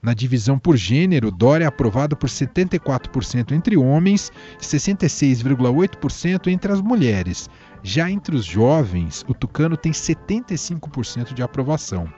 Na 0.00 0.14
divisão 0.14 0.58
por 0.58 0.76
gênero, 0.76 1.30
Dória 1.30 1.64
é 1.64 1.66
aprovado 1.66 2.16
por 2.16 2.28
74% 2.28 3.52
entre 3.52 3.76
homens 3.76 4.30
e 4.60 4.64
66,8% 4.64 6.46
entre 6.48 6.72
as 6.72 6.80
mulheres. 6.80 7.50
Já 7.82 8.10
entre 8.10 8.36
os 8.36 8.44
jovens, 8.44 9.24
o 9.28 9.34
Tucano 9.34 9.76
tem 9.76 9.90
75% 9.90 11.34
de 11.34 11.42
aprovação. 11.42 12.08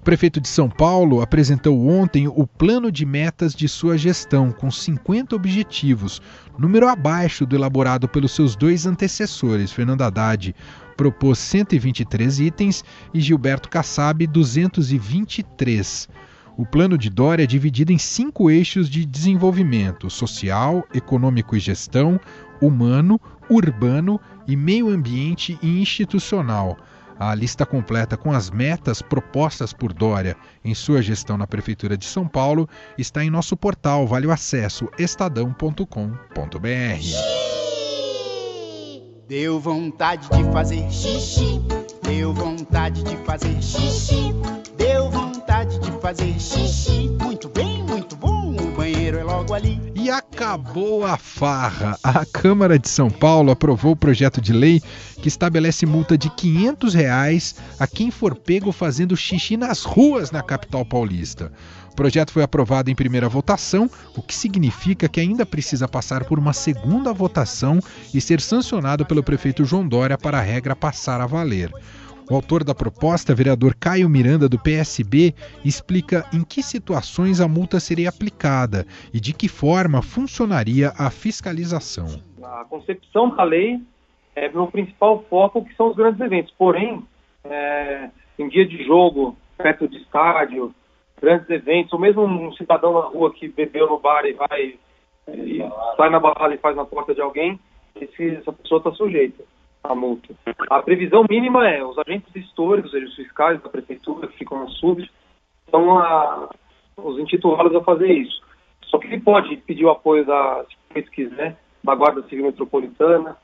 O 0.00 0.02
prefeito 0.08 0.40
de 0.40 0.48
São 0.48 0.70
Paulo 0.70 1.20
apresentou 1.20 1.86
ontem 1.86 2.28
o 2.28 2.46
plano 2.46 2.90
de 2.90 3.04
metas 3.04 3.54
de 3.54 3.68
sua 3.68 3.98
gestão, 3.98 4.52
com 4.52 4.70
50 4.70 5.34
objetivos, 5.34 6.22
número 6.56 6.88
abaixo 6.88 7.44
do 7.44 7.56
elaborado 7.56 8.08
pelos 8.08 8.32
seus 8.32 8.54
dois 8.54 8.86
antecessores. 8.86 9.72
Fernando 9.72 10.02
Haddad 10.02 10.54
propôs 10.96 11.38
123 11.38 12.40
itens 12.40 12.84
e 13.12 13.20
Gilberto 13.20 13.68
Kassab 13.68 14.26
223. 14.26 16.08
O 16.56 16.64
plano 16.64 16.96
de 16.96 17.10
Dória 17.10 17.42
é 17.42 17.46
dividido 17.46 17.92
em 17.92 17.98
cinco 17.98 18.50
eixos 18.50 18.88
de 18.88 19.04
desenvolvimento: 19.04 20.08
social, 20.08 20.84
econômico 20.94 21.54
e 21.54 21.60
gestão, 21.60 22.20
humano, 22.60 23.20
urbano 23.50 24.20
e 24.46 24.56
meio 24.56 24.88
ambiente 24.88 25.58
e 25.62 25.80
institucional. 25.80 26.76
A 27.18 27.34
lista 27.34 27.66
completa 27.66 28.16
com 28.16 28.30
as 28.30 28.48
metas 28.48 29.02
propostas 29.02 29.72
por 29.72 29.92
Dória 29.92 30.36
em 30.64 30.72
sua 30.72 31.02
gestão 31.02 31.36
na 31.36 31.48
Prefeitura 31.48 31.96
de 31.96 32.04
São 32.04 32.28
Paulo 32.28 32.68
está 32.96 33.24
em 33.24 33.30
nosso 33.30 33.56
portal, 33.56 34.06
vale 34.06 34.26
o 34.26 34.30
acesso 34.30 34.88
estadão.com.br. 34.96 35.86
Deu 39.26 39.58
vontade 39.58 40.28
de 40.30 40.44
fazer 40.52 40.90
xixi, 40.90 41.60
deu 42.02 42.32
vontade 42.32 43.02
de 43.02 43.16
fazer 43.24 43.60
xixi, 43.60 44.32
deu 44.76 45.10
vontade 45.10 45.78
de 45.80 45.90
fazer 46.00 46.38
xixi. 46.40 47.10
E 50.08 50.10
acabou 50.10 51.04
a 51.04 51.18
farra. 51.18 51.98
A 52.02 52.24
Câmara 52.24 52.78
de 52.78 52.88
São 52.88 53.10
Paulo 53.10 53.50
aprovou 53.50 53.92
o 53.92 53.96
projeto 53.96 54.40
de 54.40 54.54
lei 54.54 54.80
que 55.20 55.28
estabelece 55.28 55.84
multa 55.84 56.16
de 56.16 56.30
500 56.30 56.94
reais 56.94 57.56
a 57.78 57.86
quem 57.86 58.10
for 58.10 58.34
pego 58.34 58.72
fazendo 58.72 59.14
xixi 59.14 59.58
nas 59.58 59.84
ruas 59.84 60.30
na 60.30 60.42
capital 60.42 60.82
paulista. 60.82 61.52
O 61.92 61.94
projeto 61.94 62.32
foi 62.32 62.42
aprovado 62.42 62.90
em 62.90 62.94
primeira 62.94 63.28
votação, 63.28 63.90
o 64.16 64.22
que 64.22 64.34
significa 64.34 65.10
que 65.10 65.20
ainda 65.20 65.44
precisa 65.44 65.86
passar 65.86 66.24
por 66.24 66.38
uma 66.38 66.54
segunda 66.54 67.12
votação 67.12 67.78
e 68.14 68.18
ser 68.18 68.40
sancionado 68.40 69.04
pelo 69.04 69.22
prefeito 69.22 69.62
João 69.62 69.86
Dória 69.86 70.16
para 70.16 70.38
a 70.38 70.42
regra 70.42 70.74
passar 70.74 71.20
a 71.20 71.26
valer. 71.26 71.70
O 72.30 72.34
autor 72.34 72.62
da 72.62 72.74
proposta, 72.74 73.34
vereador 73.34 73.74
Caio 73.74 74.06
Miranda, 74.06 74.50
do 74.50 74.58
PSB, 74.58 75.32
explica 75.64 76.26
em 76.30 76.44
que 76.44 76.62
situações 76.62 77.40
a 77.40 77.48
multa 77.48 77.80
seria 77.80 78.10
aplicada 78.10 78.84
e 79.14 79.18
de 79.18 79.32
que 79.32 79.48
forma 79.48 80.02
funcionaria 80.02 80.92
a 80.98 81.10
fiscalização. 81.10 82.22
A 82.42 82.66
concepção 82.66 83.34
da 83.34 83.42
lei 83.44 83.80
é 84.36 84.46
o 84.48 84.66
principal 84.66 85.24
foco, 85.30 85.64
que 85.64 85.74
são 85.74 85.88
os 85.88 85.96
grandes 85.96 86.20
eventos. 86.20 86.52
Porém, 86.58 87.02
é, 87.44 88.10
em 88.38 88.46
dia 88.50 88.66
de 88.66 88.84
jogo, 88.84 89.34
perto 89.56 89.88
de 89.88 89.96
estádio, 89.96 90.74
grandes 91.22 91.48
eventos, 91.48 91.94
ou 91.94 91.98
mesmo 91.98 92.24
um 92.24 92.52
cidadão 92.52 92.92
na 92.92 93.06
rua 93.06 93.32
que 93.32 93.48
bebeu 93.48 93.88
no 93.88 93.98
bar 93.98 94.26
e 94.26 94.34
vai 94.34 94.78
e 95.28 95.62
sai 95.96 96.10
na 96.10 96.20
barrada 96.20 96.54
e 96.54 96.58
faz 96.58 96.76
na 96.76 96.84
porta 96.84 97.14
de 97.14 97.22
alguém, 97.22 97.58
esse, 97.98 98.36
essa 98.36 98.52
pessoa 98.52 98.80
está 98.80 98.92
sujeita 98.92 99.42
à 99.88 99.94
multa. 99.94 100.34
A 100.70 100.82
previsão 100.82 101.24
mínima 101.28 101.68
é 101.68 101.82
os 101.82 101.98
agentes 101.98 102.34
históricos, 102.36 102.92
os 102.92 103.14
fiscais 103.14 103.60
da 103.62 103.68
prefeitura 103.68 104.28
que 104.28 104.38
ficam 104.38 104.60
nas 104.60 104.74
subs, 104.74 105.08
são 105.70 105.98
a, 105.98 106.50
os 106.96 107.18
intitulados 107.18 107.74
a 107.74 107.82
fazer 107.82 108.12
isso. 108.12 108.40
Só 108.84 108.98
que 108.98 109.06
ele 109.06 109.20
pode 109.20 109.56
pedir 109.58 109.84
o 109.84 109.90
apoio 109.90 110.24
da, 110.24 110.64
se 110.92 111.02
quiser, 111.10 111.58
da 111.82 111.94
Guarda 111.94 112.22
Civil 112.22 112.46
Metropolitana, 112.46 113.36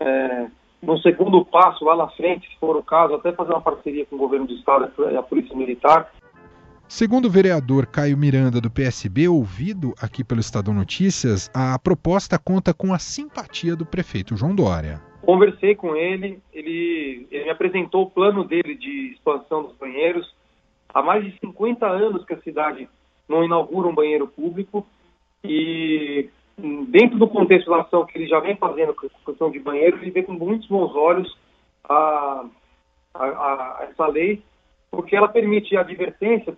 é, 0.00 0.46
no 0.82 0.98
segundo 0.98 1.44
passo, 1.44 1.84
lá 1.84 1.96
na 1.96 2.08
frente, 2.08 2.48
se 2.48 2.58
for 2.58 2.76
o 2.76 2.82
caso, 2.82 3.14
até 3.14 3.32
fazer 3.32 3.52
uma 3.52 3.60
parceria 3.60 4.04
com 4.06 4.16
o 4.16 4.18
governo 4.18 4.46
do 4.46 4.54
estado 4.54 4.92
e 5.10 5.16
a 5.16 5.22
Polícia 5.22 5.56
Militar. 5.56 6.10
Segundo 6.88 7.26
o 7.26 7.30
vereador 7.30 7.86
Caio 7.86 8.18
Miranda, 8.18 8.60
do 8.60 8.70
PSB, 8.70 9.28
ouvido 9.28 9.94
aqui 10.00 10.22
pelo 10.22 10.40
Estadão 10.40 10.74
Notícias, 10.74 11.48
a 11.54 11.78
proposta 11.78 12.38
conta 12.38 12.74
com 12.74 12.92
a 12.92 12.98
simpatia 12.98 13.74
do 13.76 13.86
prefeito 13.86 14.36
João 14.36 14.54
Dória. 14.54 15.11
Conversei 15.24 15.74
com 15.74 15.94
ele, 15.94 16.40
ele, 16.52 17.26
ele 17.30 17.44
me 17.44 17.50
apresentou 17.50 18.02
o 18.02 18.10
plano 18.10 18.44
dele 18.44 18.74
de 18.74 19.12
expansão 19.12 19.62
dos 19.62 19.76
banheiros. 19.76 20.34
Há 20.92 21.00
mais 21.00 21.24
de 21.24 21.38
50 21.38 21.86
anos 21.86 22.24
que 22.24 22.34
a 22.34 22.40
cidade 22.42 22.88
não 23.28 23.44
inaugura 23.44 23.88
um 23.88 23.94
banheiro 23.94 24.26
público 24.26 24.86
e 25.44 26.28
dentro 26.88 27.18
do 27.18 27.28
contexto 27.28 27.70
da 27.70 27.80
ação 27.80 28.04
que 28.04 28.18
ele 28.18 28.26
já 28.26 28.40
vem 28.40 28.56
fazendo 28.56 28.94
com 28.94 29.06
a 29.06 29.26
questão 29.26 29.50
de 29.50 29.58
banheiro, 29.58 29.98
ele 29.98 30.10
vê 30.10 30.22
com 30.22 30.32
muitos 30.32 30.68
bons 30.68 30.94
olhos 30.94 31.36
a, 31.88 32.44
a, 33.14 33.24
a 33.24 33.88
essa 33.90 34.06
lei, 34.06 34.42
porque 34.90 35.16
ela 35.16 35.28
permite 35.28 35.76
a 35.76 35.80
advertência 35.80 36.56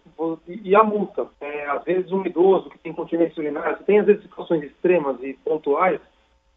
e 0.49 0.75
a 0.75 0.83
multa. 0.83 1.27
É, 1.41 1.67
às 1.67 1.85
vezes 1.85 2.11
um 2.11 2.25
idoso 2.27 2.71
que 2.71 2.79
tem 2.79 2.93
continência 2.93 3.41
urinária, 3.41 3.77
tem 3.87 4.01
às 4.01 4.07
vezes 4.07 4.23
situações 4.23 4.65
extremas 4.65 5.23
e 5.23 5.35
pontuais, 5.45 6.01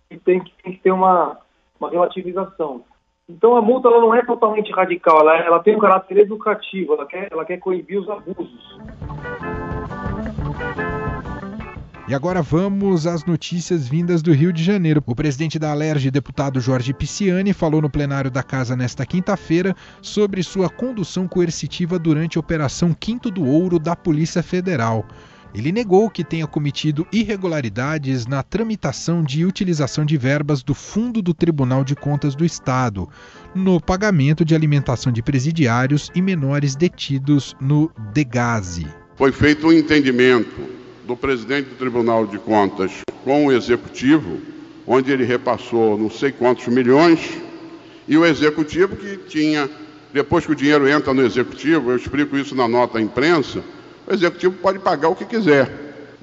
e 0.10 0.18
tem 0.18 0.42
tem 0.64 0.74
que 0.74 0.80
ter 0.80 0.92
uma, 0.92 1.40
uma 1.80 1.90
relativização. 1.90 2.84
Então 3.30 3.56
a 3.58 3.62
multa 3.62 3.90
ela 3.90 4.00
não 4.00 4.16
é 4.16 4.24
totalmente 4.26 4.72
radical, 4.72 5.20
ela, 5.20 5.38
ela 5.38 5.60
tem 5.60 5.76
um 5.76 5.80
caráter 5.80 6.18
educativo, 6.20 6.94
ela 6.94 7.06
quer, 7.06 7.28
ela 7.30 7.44
quer 7.44 7.58
coibir 7.58 8.00
os 8.00 8.10
abusos. 8.10 8.78
E 12.08 12.16
agora 12.16 12.42
vamos 12.42 13.06
às 13.06 13.26
notícias 13.26 13.86
vindas 13.86 14.22
do 14.22 14.32
Rio 14.32 14.54
de 14.54 14.64
Janeiro. 14.64 15.04
O 15.06 15.14
presidente 15.14 15.60
da 15.60 15.72
Alerj, 15.72 16.10
deputado 16.10 16.62
Jorge 16.62 16.94
Pisciani, 16.94 17.52
falou 17.52 17.82
no 17.82 17.90
plenário 17.90 18.32
da 18.32 18.42
casa 18.42 18.78
nesta 18.78 19.06
quinta-feira 19.06 19.76
sobre 20.02 20.42
sua 20.42 20.70
condução 20.70 21.28
coercitiva 21.28 22.00
durante 22.00 22.38
a 22.38 22.40
Operação 22.40 22.94
Quinto 22.94 23.30
do 23.30 23.46
Ouro 23.46 23.78
da 23.78 23.94
Polícia 23.94 24.42
Federal. 24.42 25.04
Ele 25.54 25.72
negou 25.72 26.10
que 26.10 26.24
tenha 26.24 26.46
cometido 26.46 27.08
irregularidades 27.12 28.28
na 28.28 28.44
tramitação 28.44 29.24
de 29.24 29.46
utilização 29.46 30.06
de 30.06 30.18
verbas 30.18 30.62
do 30.62 30.74
Fundo 30.74 31.22
do 31.22 31.34
Tribunal 31.34 31.84
de 31.84 31.96
Contas 31.96 32.36
do 32.36 32.46
Estado, 32.46 33.10
no 33.56 33.82
pagamento 33.82 34.46
de 34.46 34.54
alimentação 34.54 35.12
de 35.12 35.24
presidiários 35.24 36.12
e 36.14 36.22
menores 36.22 36.76
detidos 36.76 37.56
no 37.60 37.92
Degase. 38.14 38.86
Foi 39.16 39.32
feito 39.32 39.68
um 39.68 39.74
entendimento 39.74 40.62
do 41.08 41.16
presidente 41.16 41.70
do 41.70 41.76
Tribunal 41.76 42.28
de 42.28 42.38
Contas 42.38 42.92
com 43.24 43.48
o 43.48 43.52
executivo, 43.52 44.40
onde 44.86 45.12
ele 45.12 45.24
repassou 45.24 45.98
não 45.98 46.10
sei 46.10 46.32
quantos 46.32 46.68
milhões, 46.68 47.20
e 48.08 48.18
o 48.18 48.26
executivo 48.26 48.96
que 48.96 49.18
tinha, 49.28 49.70
depois 50.14 50.46
que 50.46 50.52
o 50.52 50.56
dinheiro 50.56 50.88
entra 50.88 51.14
no 51.14 51.26
executivo, 51.26 51.92
eu 51.92 51.98
explico 51.98 52.38
isso 52.38 52.54
na 52.54 52.68
nota 52.68 53.00
à 53.00 53.02
imprensa, 53.02 53.64
o 54.08 54.14
executivo 54.14 54.56
pode 54.56 54.80
pagar 54.80 55.10
o 55.10 55.16
que 55.16 55.26
quiser. 55.26 55.70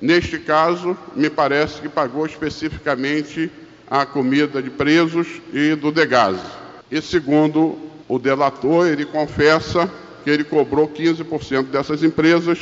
Neste 0.01 0.39
caso, 0.39 0.97
me 1.15 1.29
parece 1.29 1.81
que 1.81 1.89
pagou 1.89 2.27
especificamente 2.27 3.51
a 3.89 4.07
comida 4.07 4.63
de 4.63 4.71
presos 4.71 5.41
e 5.53 5.75
do 5.75 5.93
degase. 5.93 6.41
E 6.91 7.01
segundo 7.01 7.79
o 8.09 8.19
delator, 8.19 8.87
ele 8.87 9.05
confessa 9.05 9.91
que 10.23 10.31
ele 10.31 10.45
cobrou 10.45 10.89
15% 10.89 11.65
dessas 11.65 12.03
empresas 12.03 12.59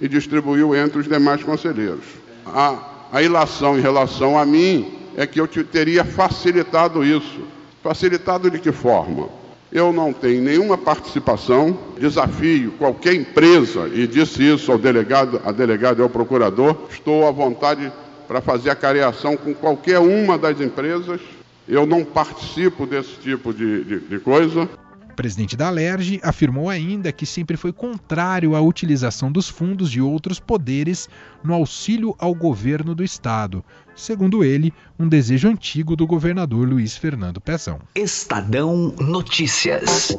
e 0.00 0.08
distribuiu 0.08 0.74
entre 0.74 0.98
os 0.98 1.08
demais 1.08 1.42
conselheiros. 1.42 2.04
A, 2.46 3.08
a 3.12 3.22
ilação 3.22 3.78
em 3.78 3.80
relação 3.80 4.36
a 4.36 4.44
mim 4.44 4.92
é 5.16 5.26
que 5.26 5.40
eu 5.40 5.46
te, 5.46 5.62
teria 5.62 6.04
facilitado 6.04 7.04
isso. 7.04 7.42
Facilitado 7.82 8.50
de 8.50 8.58
que 8.58 8.72
forma? 8.72 9.28
Eu 9.74 9.92
não 9.92 10.12
tenho 10.12 10.40
nenhuma 10.40 10.78
participação, 10.78 11.76
desafio 11.98 12.70
qualquer 12.78 13.12
empresa, 13.14 13.90
e 13.92 14.06
disse 14.06 14.40
isso 14.54 14.70
ao 14.70 14.78
delegado, 14.78 15.42
a 15.44 15.50
delegada 15.50 16.00
e 16.00 16.02
ao 16.04 16.08
procurador, 16.08 16.76
estou 16.88 17.26
à 17.26 17.32
vontade 17.32 17.92
para 18.28 18.40
fazer 18.40 18.70
a 18.70 18.76
careação 18.76 19.36
com 19.36 19.52
qualquer 19.52 19.98
uma 19.98 20.38
das 20.38 20.60
empresas. 20.60 21.20
Eu 21.66 21.86
não 21.86 22.04
participo 22.04 22.86
desse 22.86 23.14
tipo 23.14 23.52
de, 23.52 23.82
de, 23.82 23.98
de 23.98 24.18
coisa. 24.20 24.68
O 25.14 25.22
presidente 25.24 25.56
da 25.56 25.68
Alerj 25.68 26.18
afirmou 26.24 26.68
ainda 26.68 27.12
que 27.12 27.24
sempre 27.24 27.56
foi 27.56 27.72
contrário 27.72 28.56
à 28.56 28.60
utilização 28.60 29.30
dos 29.30 29.48
fundos 29.48 29.88
de 29.88 30.00
outros 30.00 30.40
poderes 30.40 31.08
no 31.40 31.54
auxílio 31.54 32.16
ao 32.18 32.34
governo 32.34 32.96
do 32.96 33.04
estado. 33.04 33.64
Segundo 33.94 34.42
ele, 34.42 34.74
um 34.98 35.06
desejo 35.08 35.48
antigo 35.48 35.94
do 35.94 36.04
governador 36.04 36.68
Luiz 36.68 36.96
Fernando 36.96 37.40
Pezão. 37.40 37.78
Estadão 37.94 38.92
Notícias. 38.98 40.18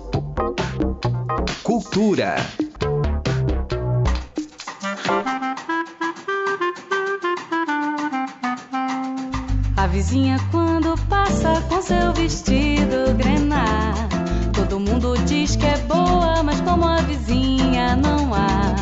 Cultura. 1.62 2.38
A 9.76 9.88
vizinha 9.88 10.38
quando 10.52 10.96
passa 11.10 11.62
com 11.68 11.82
seu 11.82 12.14
vestido 12.14 13.14
grená 13.18 14.15
Todo 14.68 14.80
mundo 14.80 15.14
diz 15.28 15.56
que 15.56 15.66
é 15.66 15.78
boa, 15.78 16.42
mas 16.42 16.60
como 16.62 16.86
a 16.86 17.00
vizinha 17.02 17.96
não 17.96 18.34
há. 18.34 18.74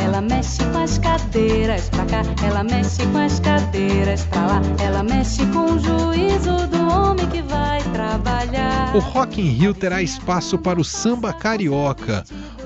Ela 0.00 0.20
mexe 0.20 0.64
com 0.66 0.78
as 0.78 0.98
cadeiras 0.98 1.88
pra 1.88 2.04
cá, 2.04 2.22
ela 2.46 2.62
mexe 2.62 3.04
com 3.06 3.18
as 3.18 3.40
cadeiras 3.40 4.24
pra 4.26 4.46
lá. 4.46 4.62
Ela 4.78 5.02
mexe 5.02 5.44
com 5.46 5.72
o 5.72 5.78
juízo 5.80 6.68
do 6.68 6.88
homem 6.88 7.26
que 7.28 7.42
vai 7.42 7.82
trabalhar. 7.92 8.94
O 8.94 9.00
Rock 9.00 9.40
in 9.40 9.48
Rio 9.50 9.74
terá 9.74 10.00
espaço 10.00 10.56
para 10.58 10.80
o 10.80 10.84
samba 10.84 11.32
carioca. 11.32 12.22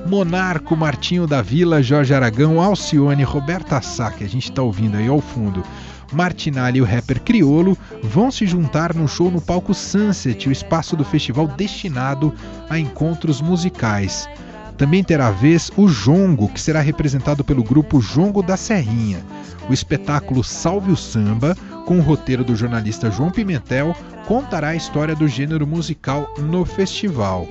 Monarco, 0.07 0.77
Martinho 0.77 1.27
da 1.27 1.41
Vila, 1.41 1.83
Jorge 1.83 2.13
Aragão, 2.13 2.61
Alcione, 2.61 3.23
Roberta 3.23 3.81
Sá, 3.81 4.11
que 4.11 4.23
a 4.23 4.29
gente 4.29 4.51
está 4.51 4.61
ouvindo 4.63 4.99
aí 4.99 5.09
ao 5.09 5.23
fundo. 5.23 5.65
Martinalha 6.13 6.79
e 6.79 6.81
o 6.81 6.85
rapper 6.85 7.21
Criolo 7.21 7.77
vão 8.03 8.31
se 8.31 8.47
juntar 8.47 8.95
num 8.95 9.09
show 9.09 9.31
no 9.31 9.41
palco 9.41 9.75
Sunset, 9.75 10.49
o 10.49 10.53
espaço 10.53 10.97
do 10.97 11.05
festival 11.05 11.47
destinado 11.47 12.33
a 12.69 12.79
encontros 12.79 13.41
musicais. 13.41 14.29
Também 14.77 15.05
terá 15.05 15.31
vez 15.31 15.71
o 15.77 15.89
Jongo, 15.89 16.49
que 16.49 16.61
será 16.61 16.81
representado 16.81 17.45
pelo 17.45 17.63
grupo 17.63 18.01
Jongo 18.01 18.43
da 18.43 18.57
Serrinha. 18.57 19.21
O 19.69 19.75
espetáculo 19.75 20.43
Salve 20.43 20.91
o 20.91 20.97
Samba, 20.97 21.55
com 21.85 21.99
o 21.99 22.03
roteiro 22.03 22.43
do 22.43 22.57
jornalista 22.57 23.11
João 23.11 23.31
Pimentel, 23.31 23.95
contará 24.27 24.69
a 24.69 24.75
história 24.75 25.15
do 25.15 25.29
gênero 25.29 25.67
musical 25.67 26.33
no 26.39 26.65
festival. 26.65 27.47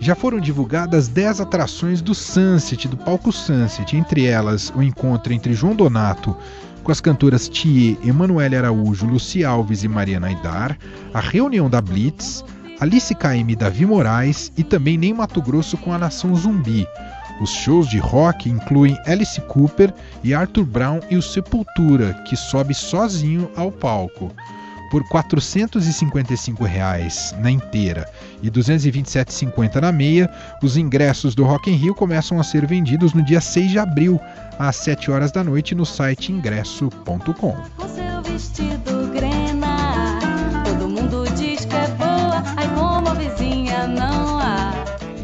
Já 0.00 0.14
foram 0.14 0.40
divulgadas 0.40 1.08
10 1.08 1.42
atrações 1.42 2.00
do 2.00 2.14
Sunset, 2.14 2.88
do 2.88 2.96
palco 2.96 3.30
Sunset, 3.30 3.96
entre 3.96 4.26
elas 4.26 4.72
o 4.74 4.82
encontro 4.82 5.32
entre 5.32 5.52
João 5.52 5.76
Donato 5.76 6.34
com 6.82 6.92
as 6.92 7.00
cantoras 7.00 7.48
Thier, 7.48 7.96
Emanuele 8.04 8.56
Araújo, 8.56 9.06
Luci 9.06 9.44
Alves 9.44 9.84
e 9.84 9.88
Mariana 9.88 10.28
Aidar, 10.28 10.78
a 11.12 11.20
reunião 11.20 11.68
da 11.68 11.80
Blitz, 11.80 12.44
Alice 12.80 13.14
Caymmi 13.14 13.52
e 13.52 13.56
Davi 13.56 13.84
Moraes 13.84 14.50
e 14.56 14.64
também 14.64 14.96
Nem 14.96 15.12
Mato 15.12 15.42
Grosso 15.42 15.76
com 15.76 15.92
a 15.92 15.98
Nação 15.98 16.34
Zumbi. 16.34 16.86
Os 17.40 17.50
shows 17.50 17.88
de 17.88 17.98
rock 17.98 18.48
incluem 18.48 18.98
Alice 19.06 19.40
Cooper 19.42 19.92
e 20.22 20.34
Arthur 20.34 20.64
Brown 20.64 21.00
e 21.10 21.16
o 21.16 21.22
Sepultura, 21.22 22.14
que 22.26 22.36
sobe 22.36 22.74
sozinho 22.74 23.50
ao 23.56 23.72
palco. 23.72 24.30
Por 24.90 25.06
455 25.08 26.64
reais 26.64 27.34
na 27.38 27.50
inteira 27.50 28.10
e 28.42 28.46
R$ 28.46 28.50
227,50 28.50 29.80
na 29.80 29.92
meia, 29.92 30.28
os 30.62 30.76
ingressos 30.76 31.34
do 31.34 31.44
Rock 31.44 31.70
in 31.70 31.76
Rio 31.76 31.94
começam 31.94 32.40
a 32.40 32.42
ser 32.42 32.66
vendidos 32.66 33.14
no 33.14 33.24
dia 33.24 33.40
6 33.40 33.70
de 33.70 33.78
abril, 33.78 34.20
às 34.58 34.76
7 34.76 35.10
horas 35.10 35.30
da 35.30 35.44
noite, 35.44 35.74
no 35.74 35.86
site 35.86 36.32
ingresso.com. 36.32 37.56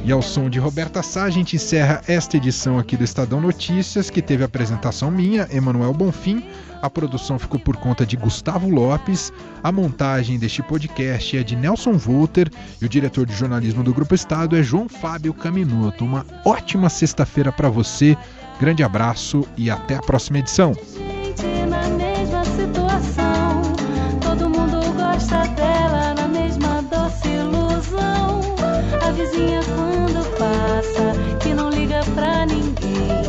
E 0.07 0.13
ao 0.13 0.23
som 0.23 0.49
de 0.49 0.61
Roberta 0.61 1.03
Sá, 1.03 1.25
a 1.25 1.31
gente 1.31 1.57
encerra 1.57 2.01
esta 2.07 2.37
edição 2.37 2.79
aqui 2.79 2.97
do 2.97 3.03
Estadão 3.03 3.41
Notícias, 3.41 4.09
que 4.09 4.23
teve 4.23 4.45
a 4.45 4.47
apresentação 4.47 5.11
minha, 5.11 5.49
Emanuel 5.51 5.93
Bonfim. 5.93 6.45
A 6.81 6.89
produção 6.89 7.41
ficou 7.41 7.59
por 7.59 7.77
conta 7.77 8.07
de 8.07 8.17
Gustavo 8.17 8.71
Lopes. 8.71 9.33
A 9.65 9.73
montagem 9.73 10.39
deste 10.39 10.63
podcast 10.63 11.37
é 11.37 11.43
de 11.43 11.57
Nelson 11.57 11.95
Volter 11.95 12.49
e 12.81 12.85
o 12.85 12.89
diretor 12.89 13.27
de 13.27 13.35
jornalismo 13.35 13.83
do 13.83 13.93
Grupo 13.93 14.15
Estado 14.15 14.55
é 14.55 14.63
João 14.63 14.89
Fábio 14.89 15.35
Caminuto. 15.35 16.05
Uma 16.05 16.25
ótima 16.45 16.89
sexta-feira 16.89 17.51
para 17.51 17.69
você. 17.69 18.17
Grande 18.61 18.85
abraço 18.85 19.45
e 19.57 19.69
até 19.69 19.97
a 19.97 20.03
próxima 20.03 20.39
edição. 20.39 20.73
A 29.37 29.39
vizinha 29.39 29.61
quando 29.65 30.39
passa, 30.39 31.13
que 31.43 31.53
não 31.53 31.69
liga 31.69 32.01
pra 32.15 32.47
ninguém. 32.47 33.23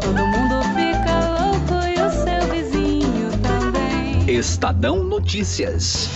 Todo 0.00 0.26
mundo 0.26 0.60
fica 0.74 1.14
louco 1.38 1.74
e 1.86 1.94
o 2.00 2.10
seu 2.10 2.48
vizinho 2.50 3.30
também. 3.40 4.36
Estadão 4.36 5.04
Notícias. 5.04 6.08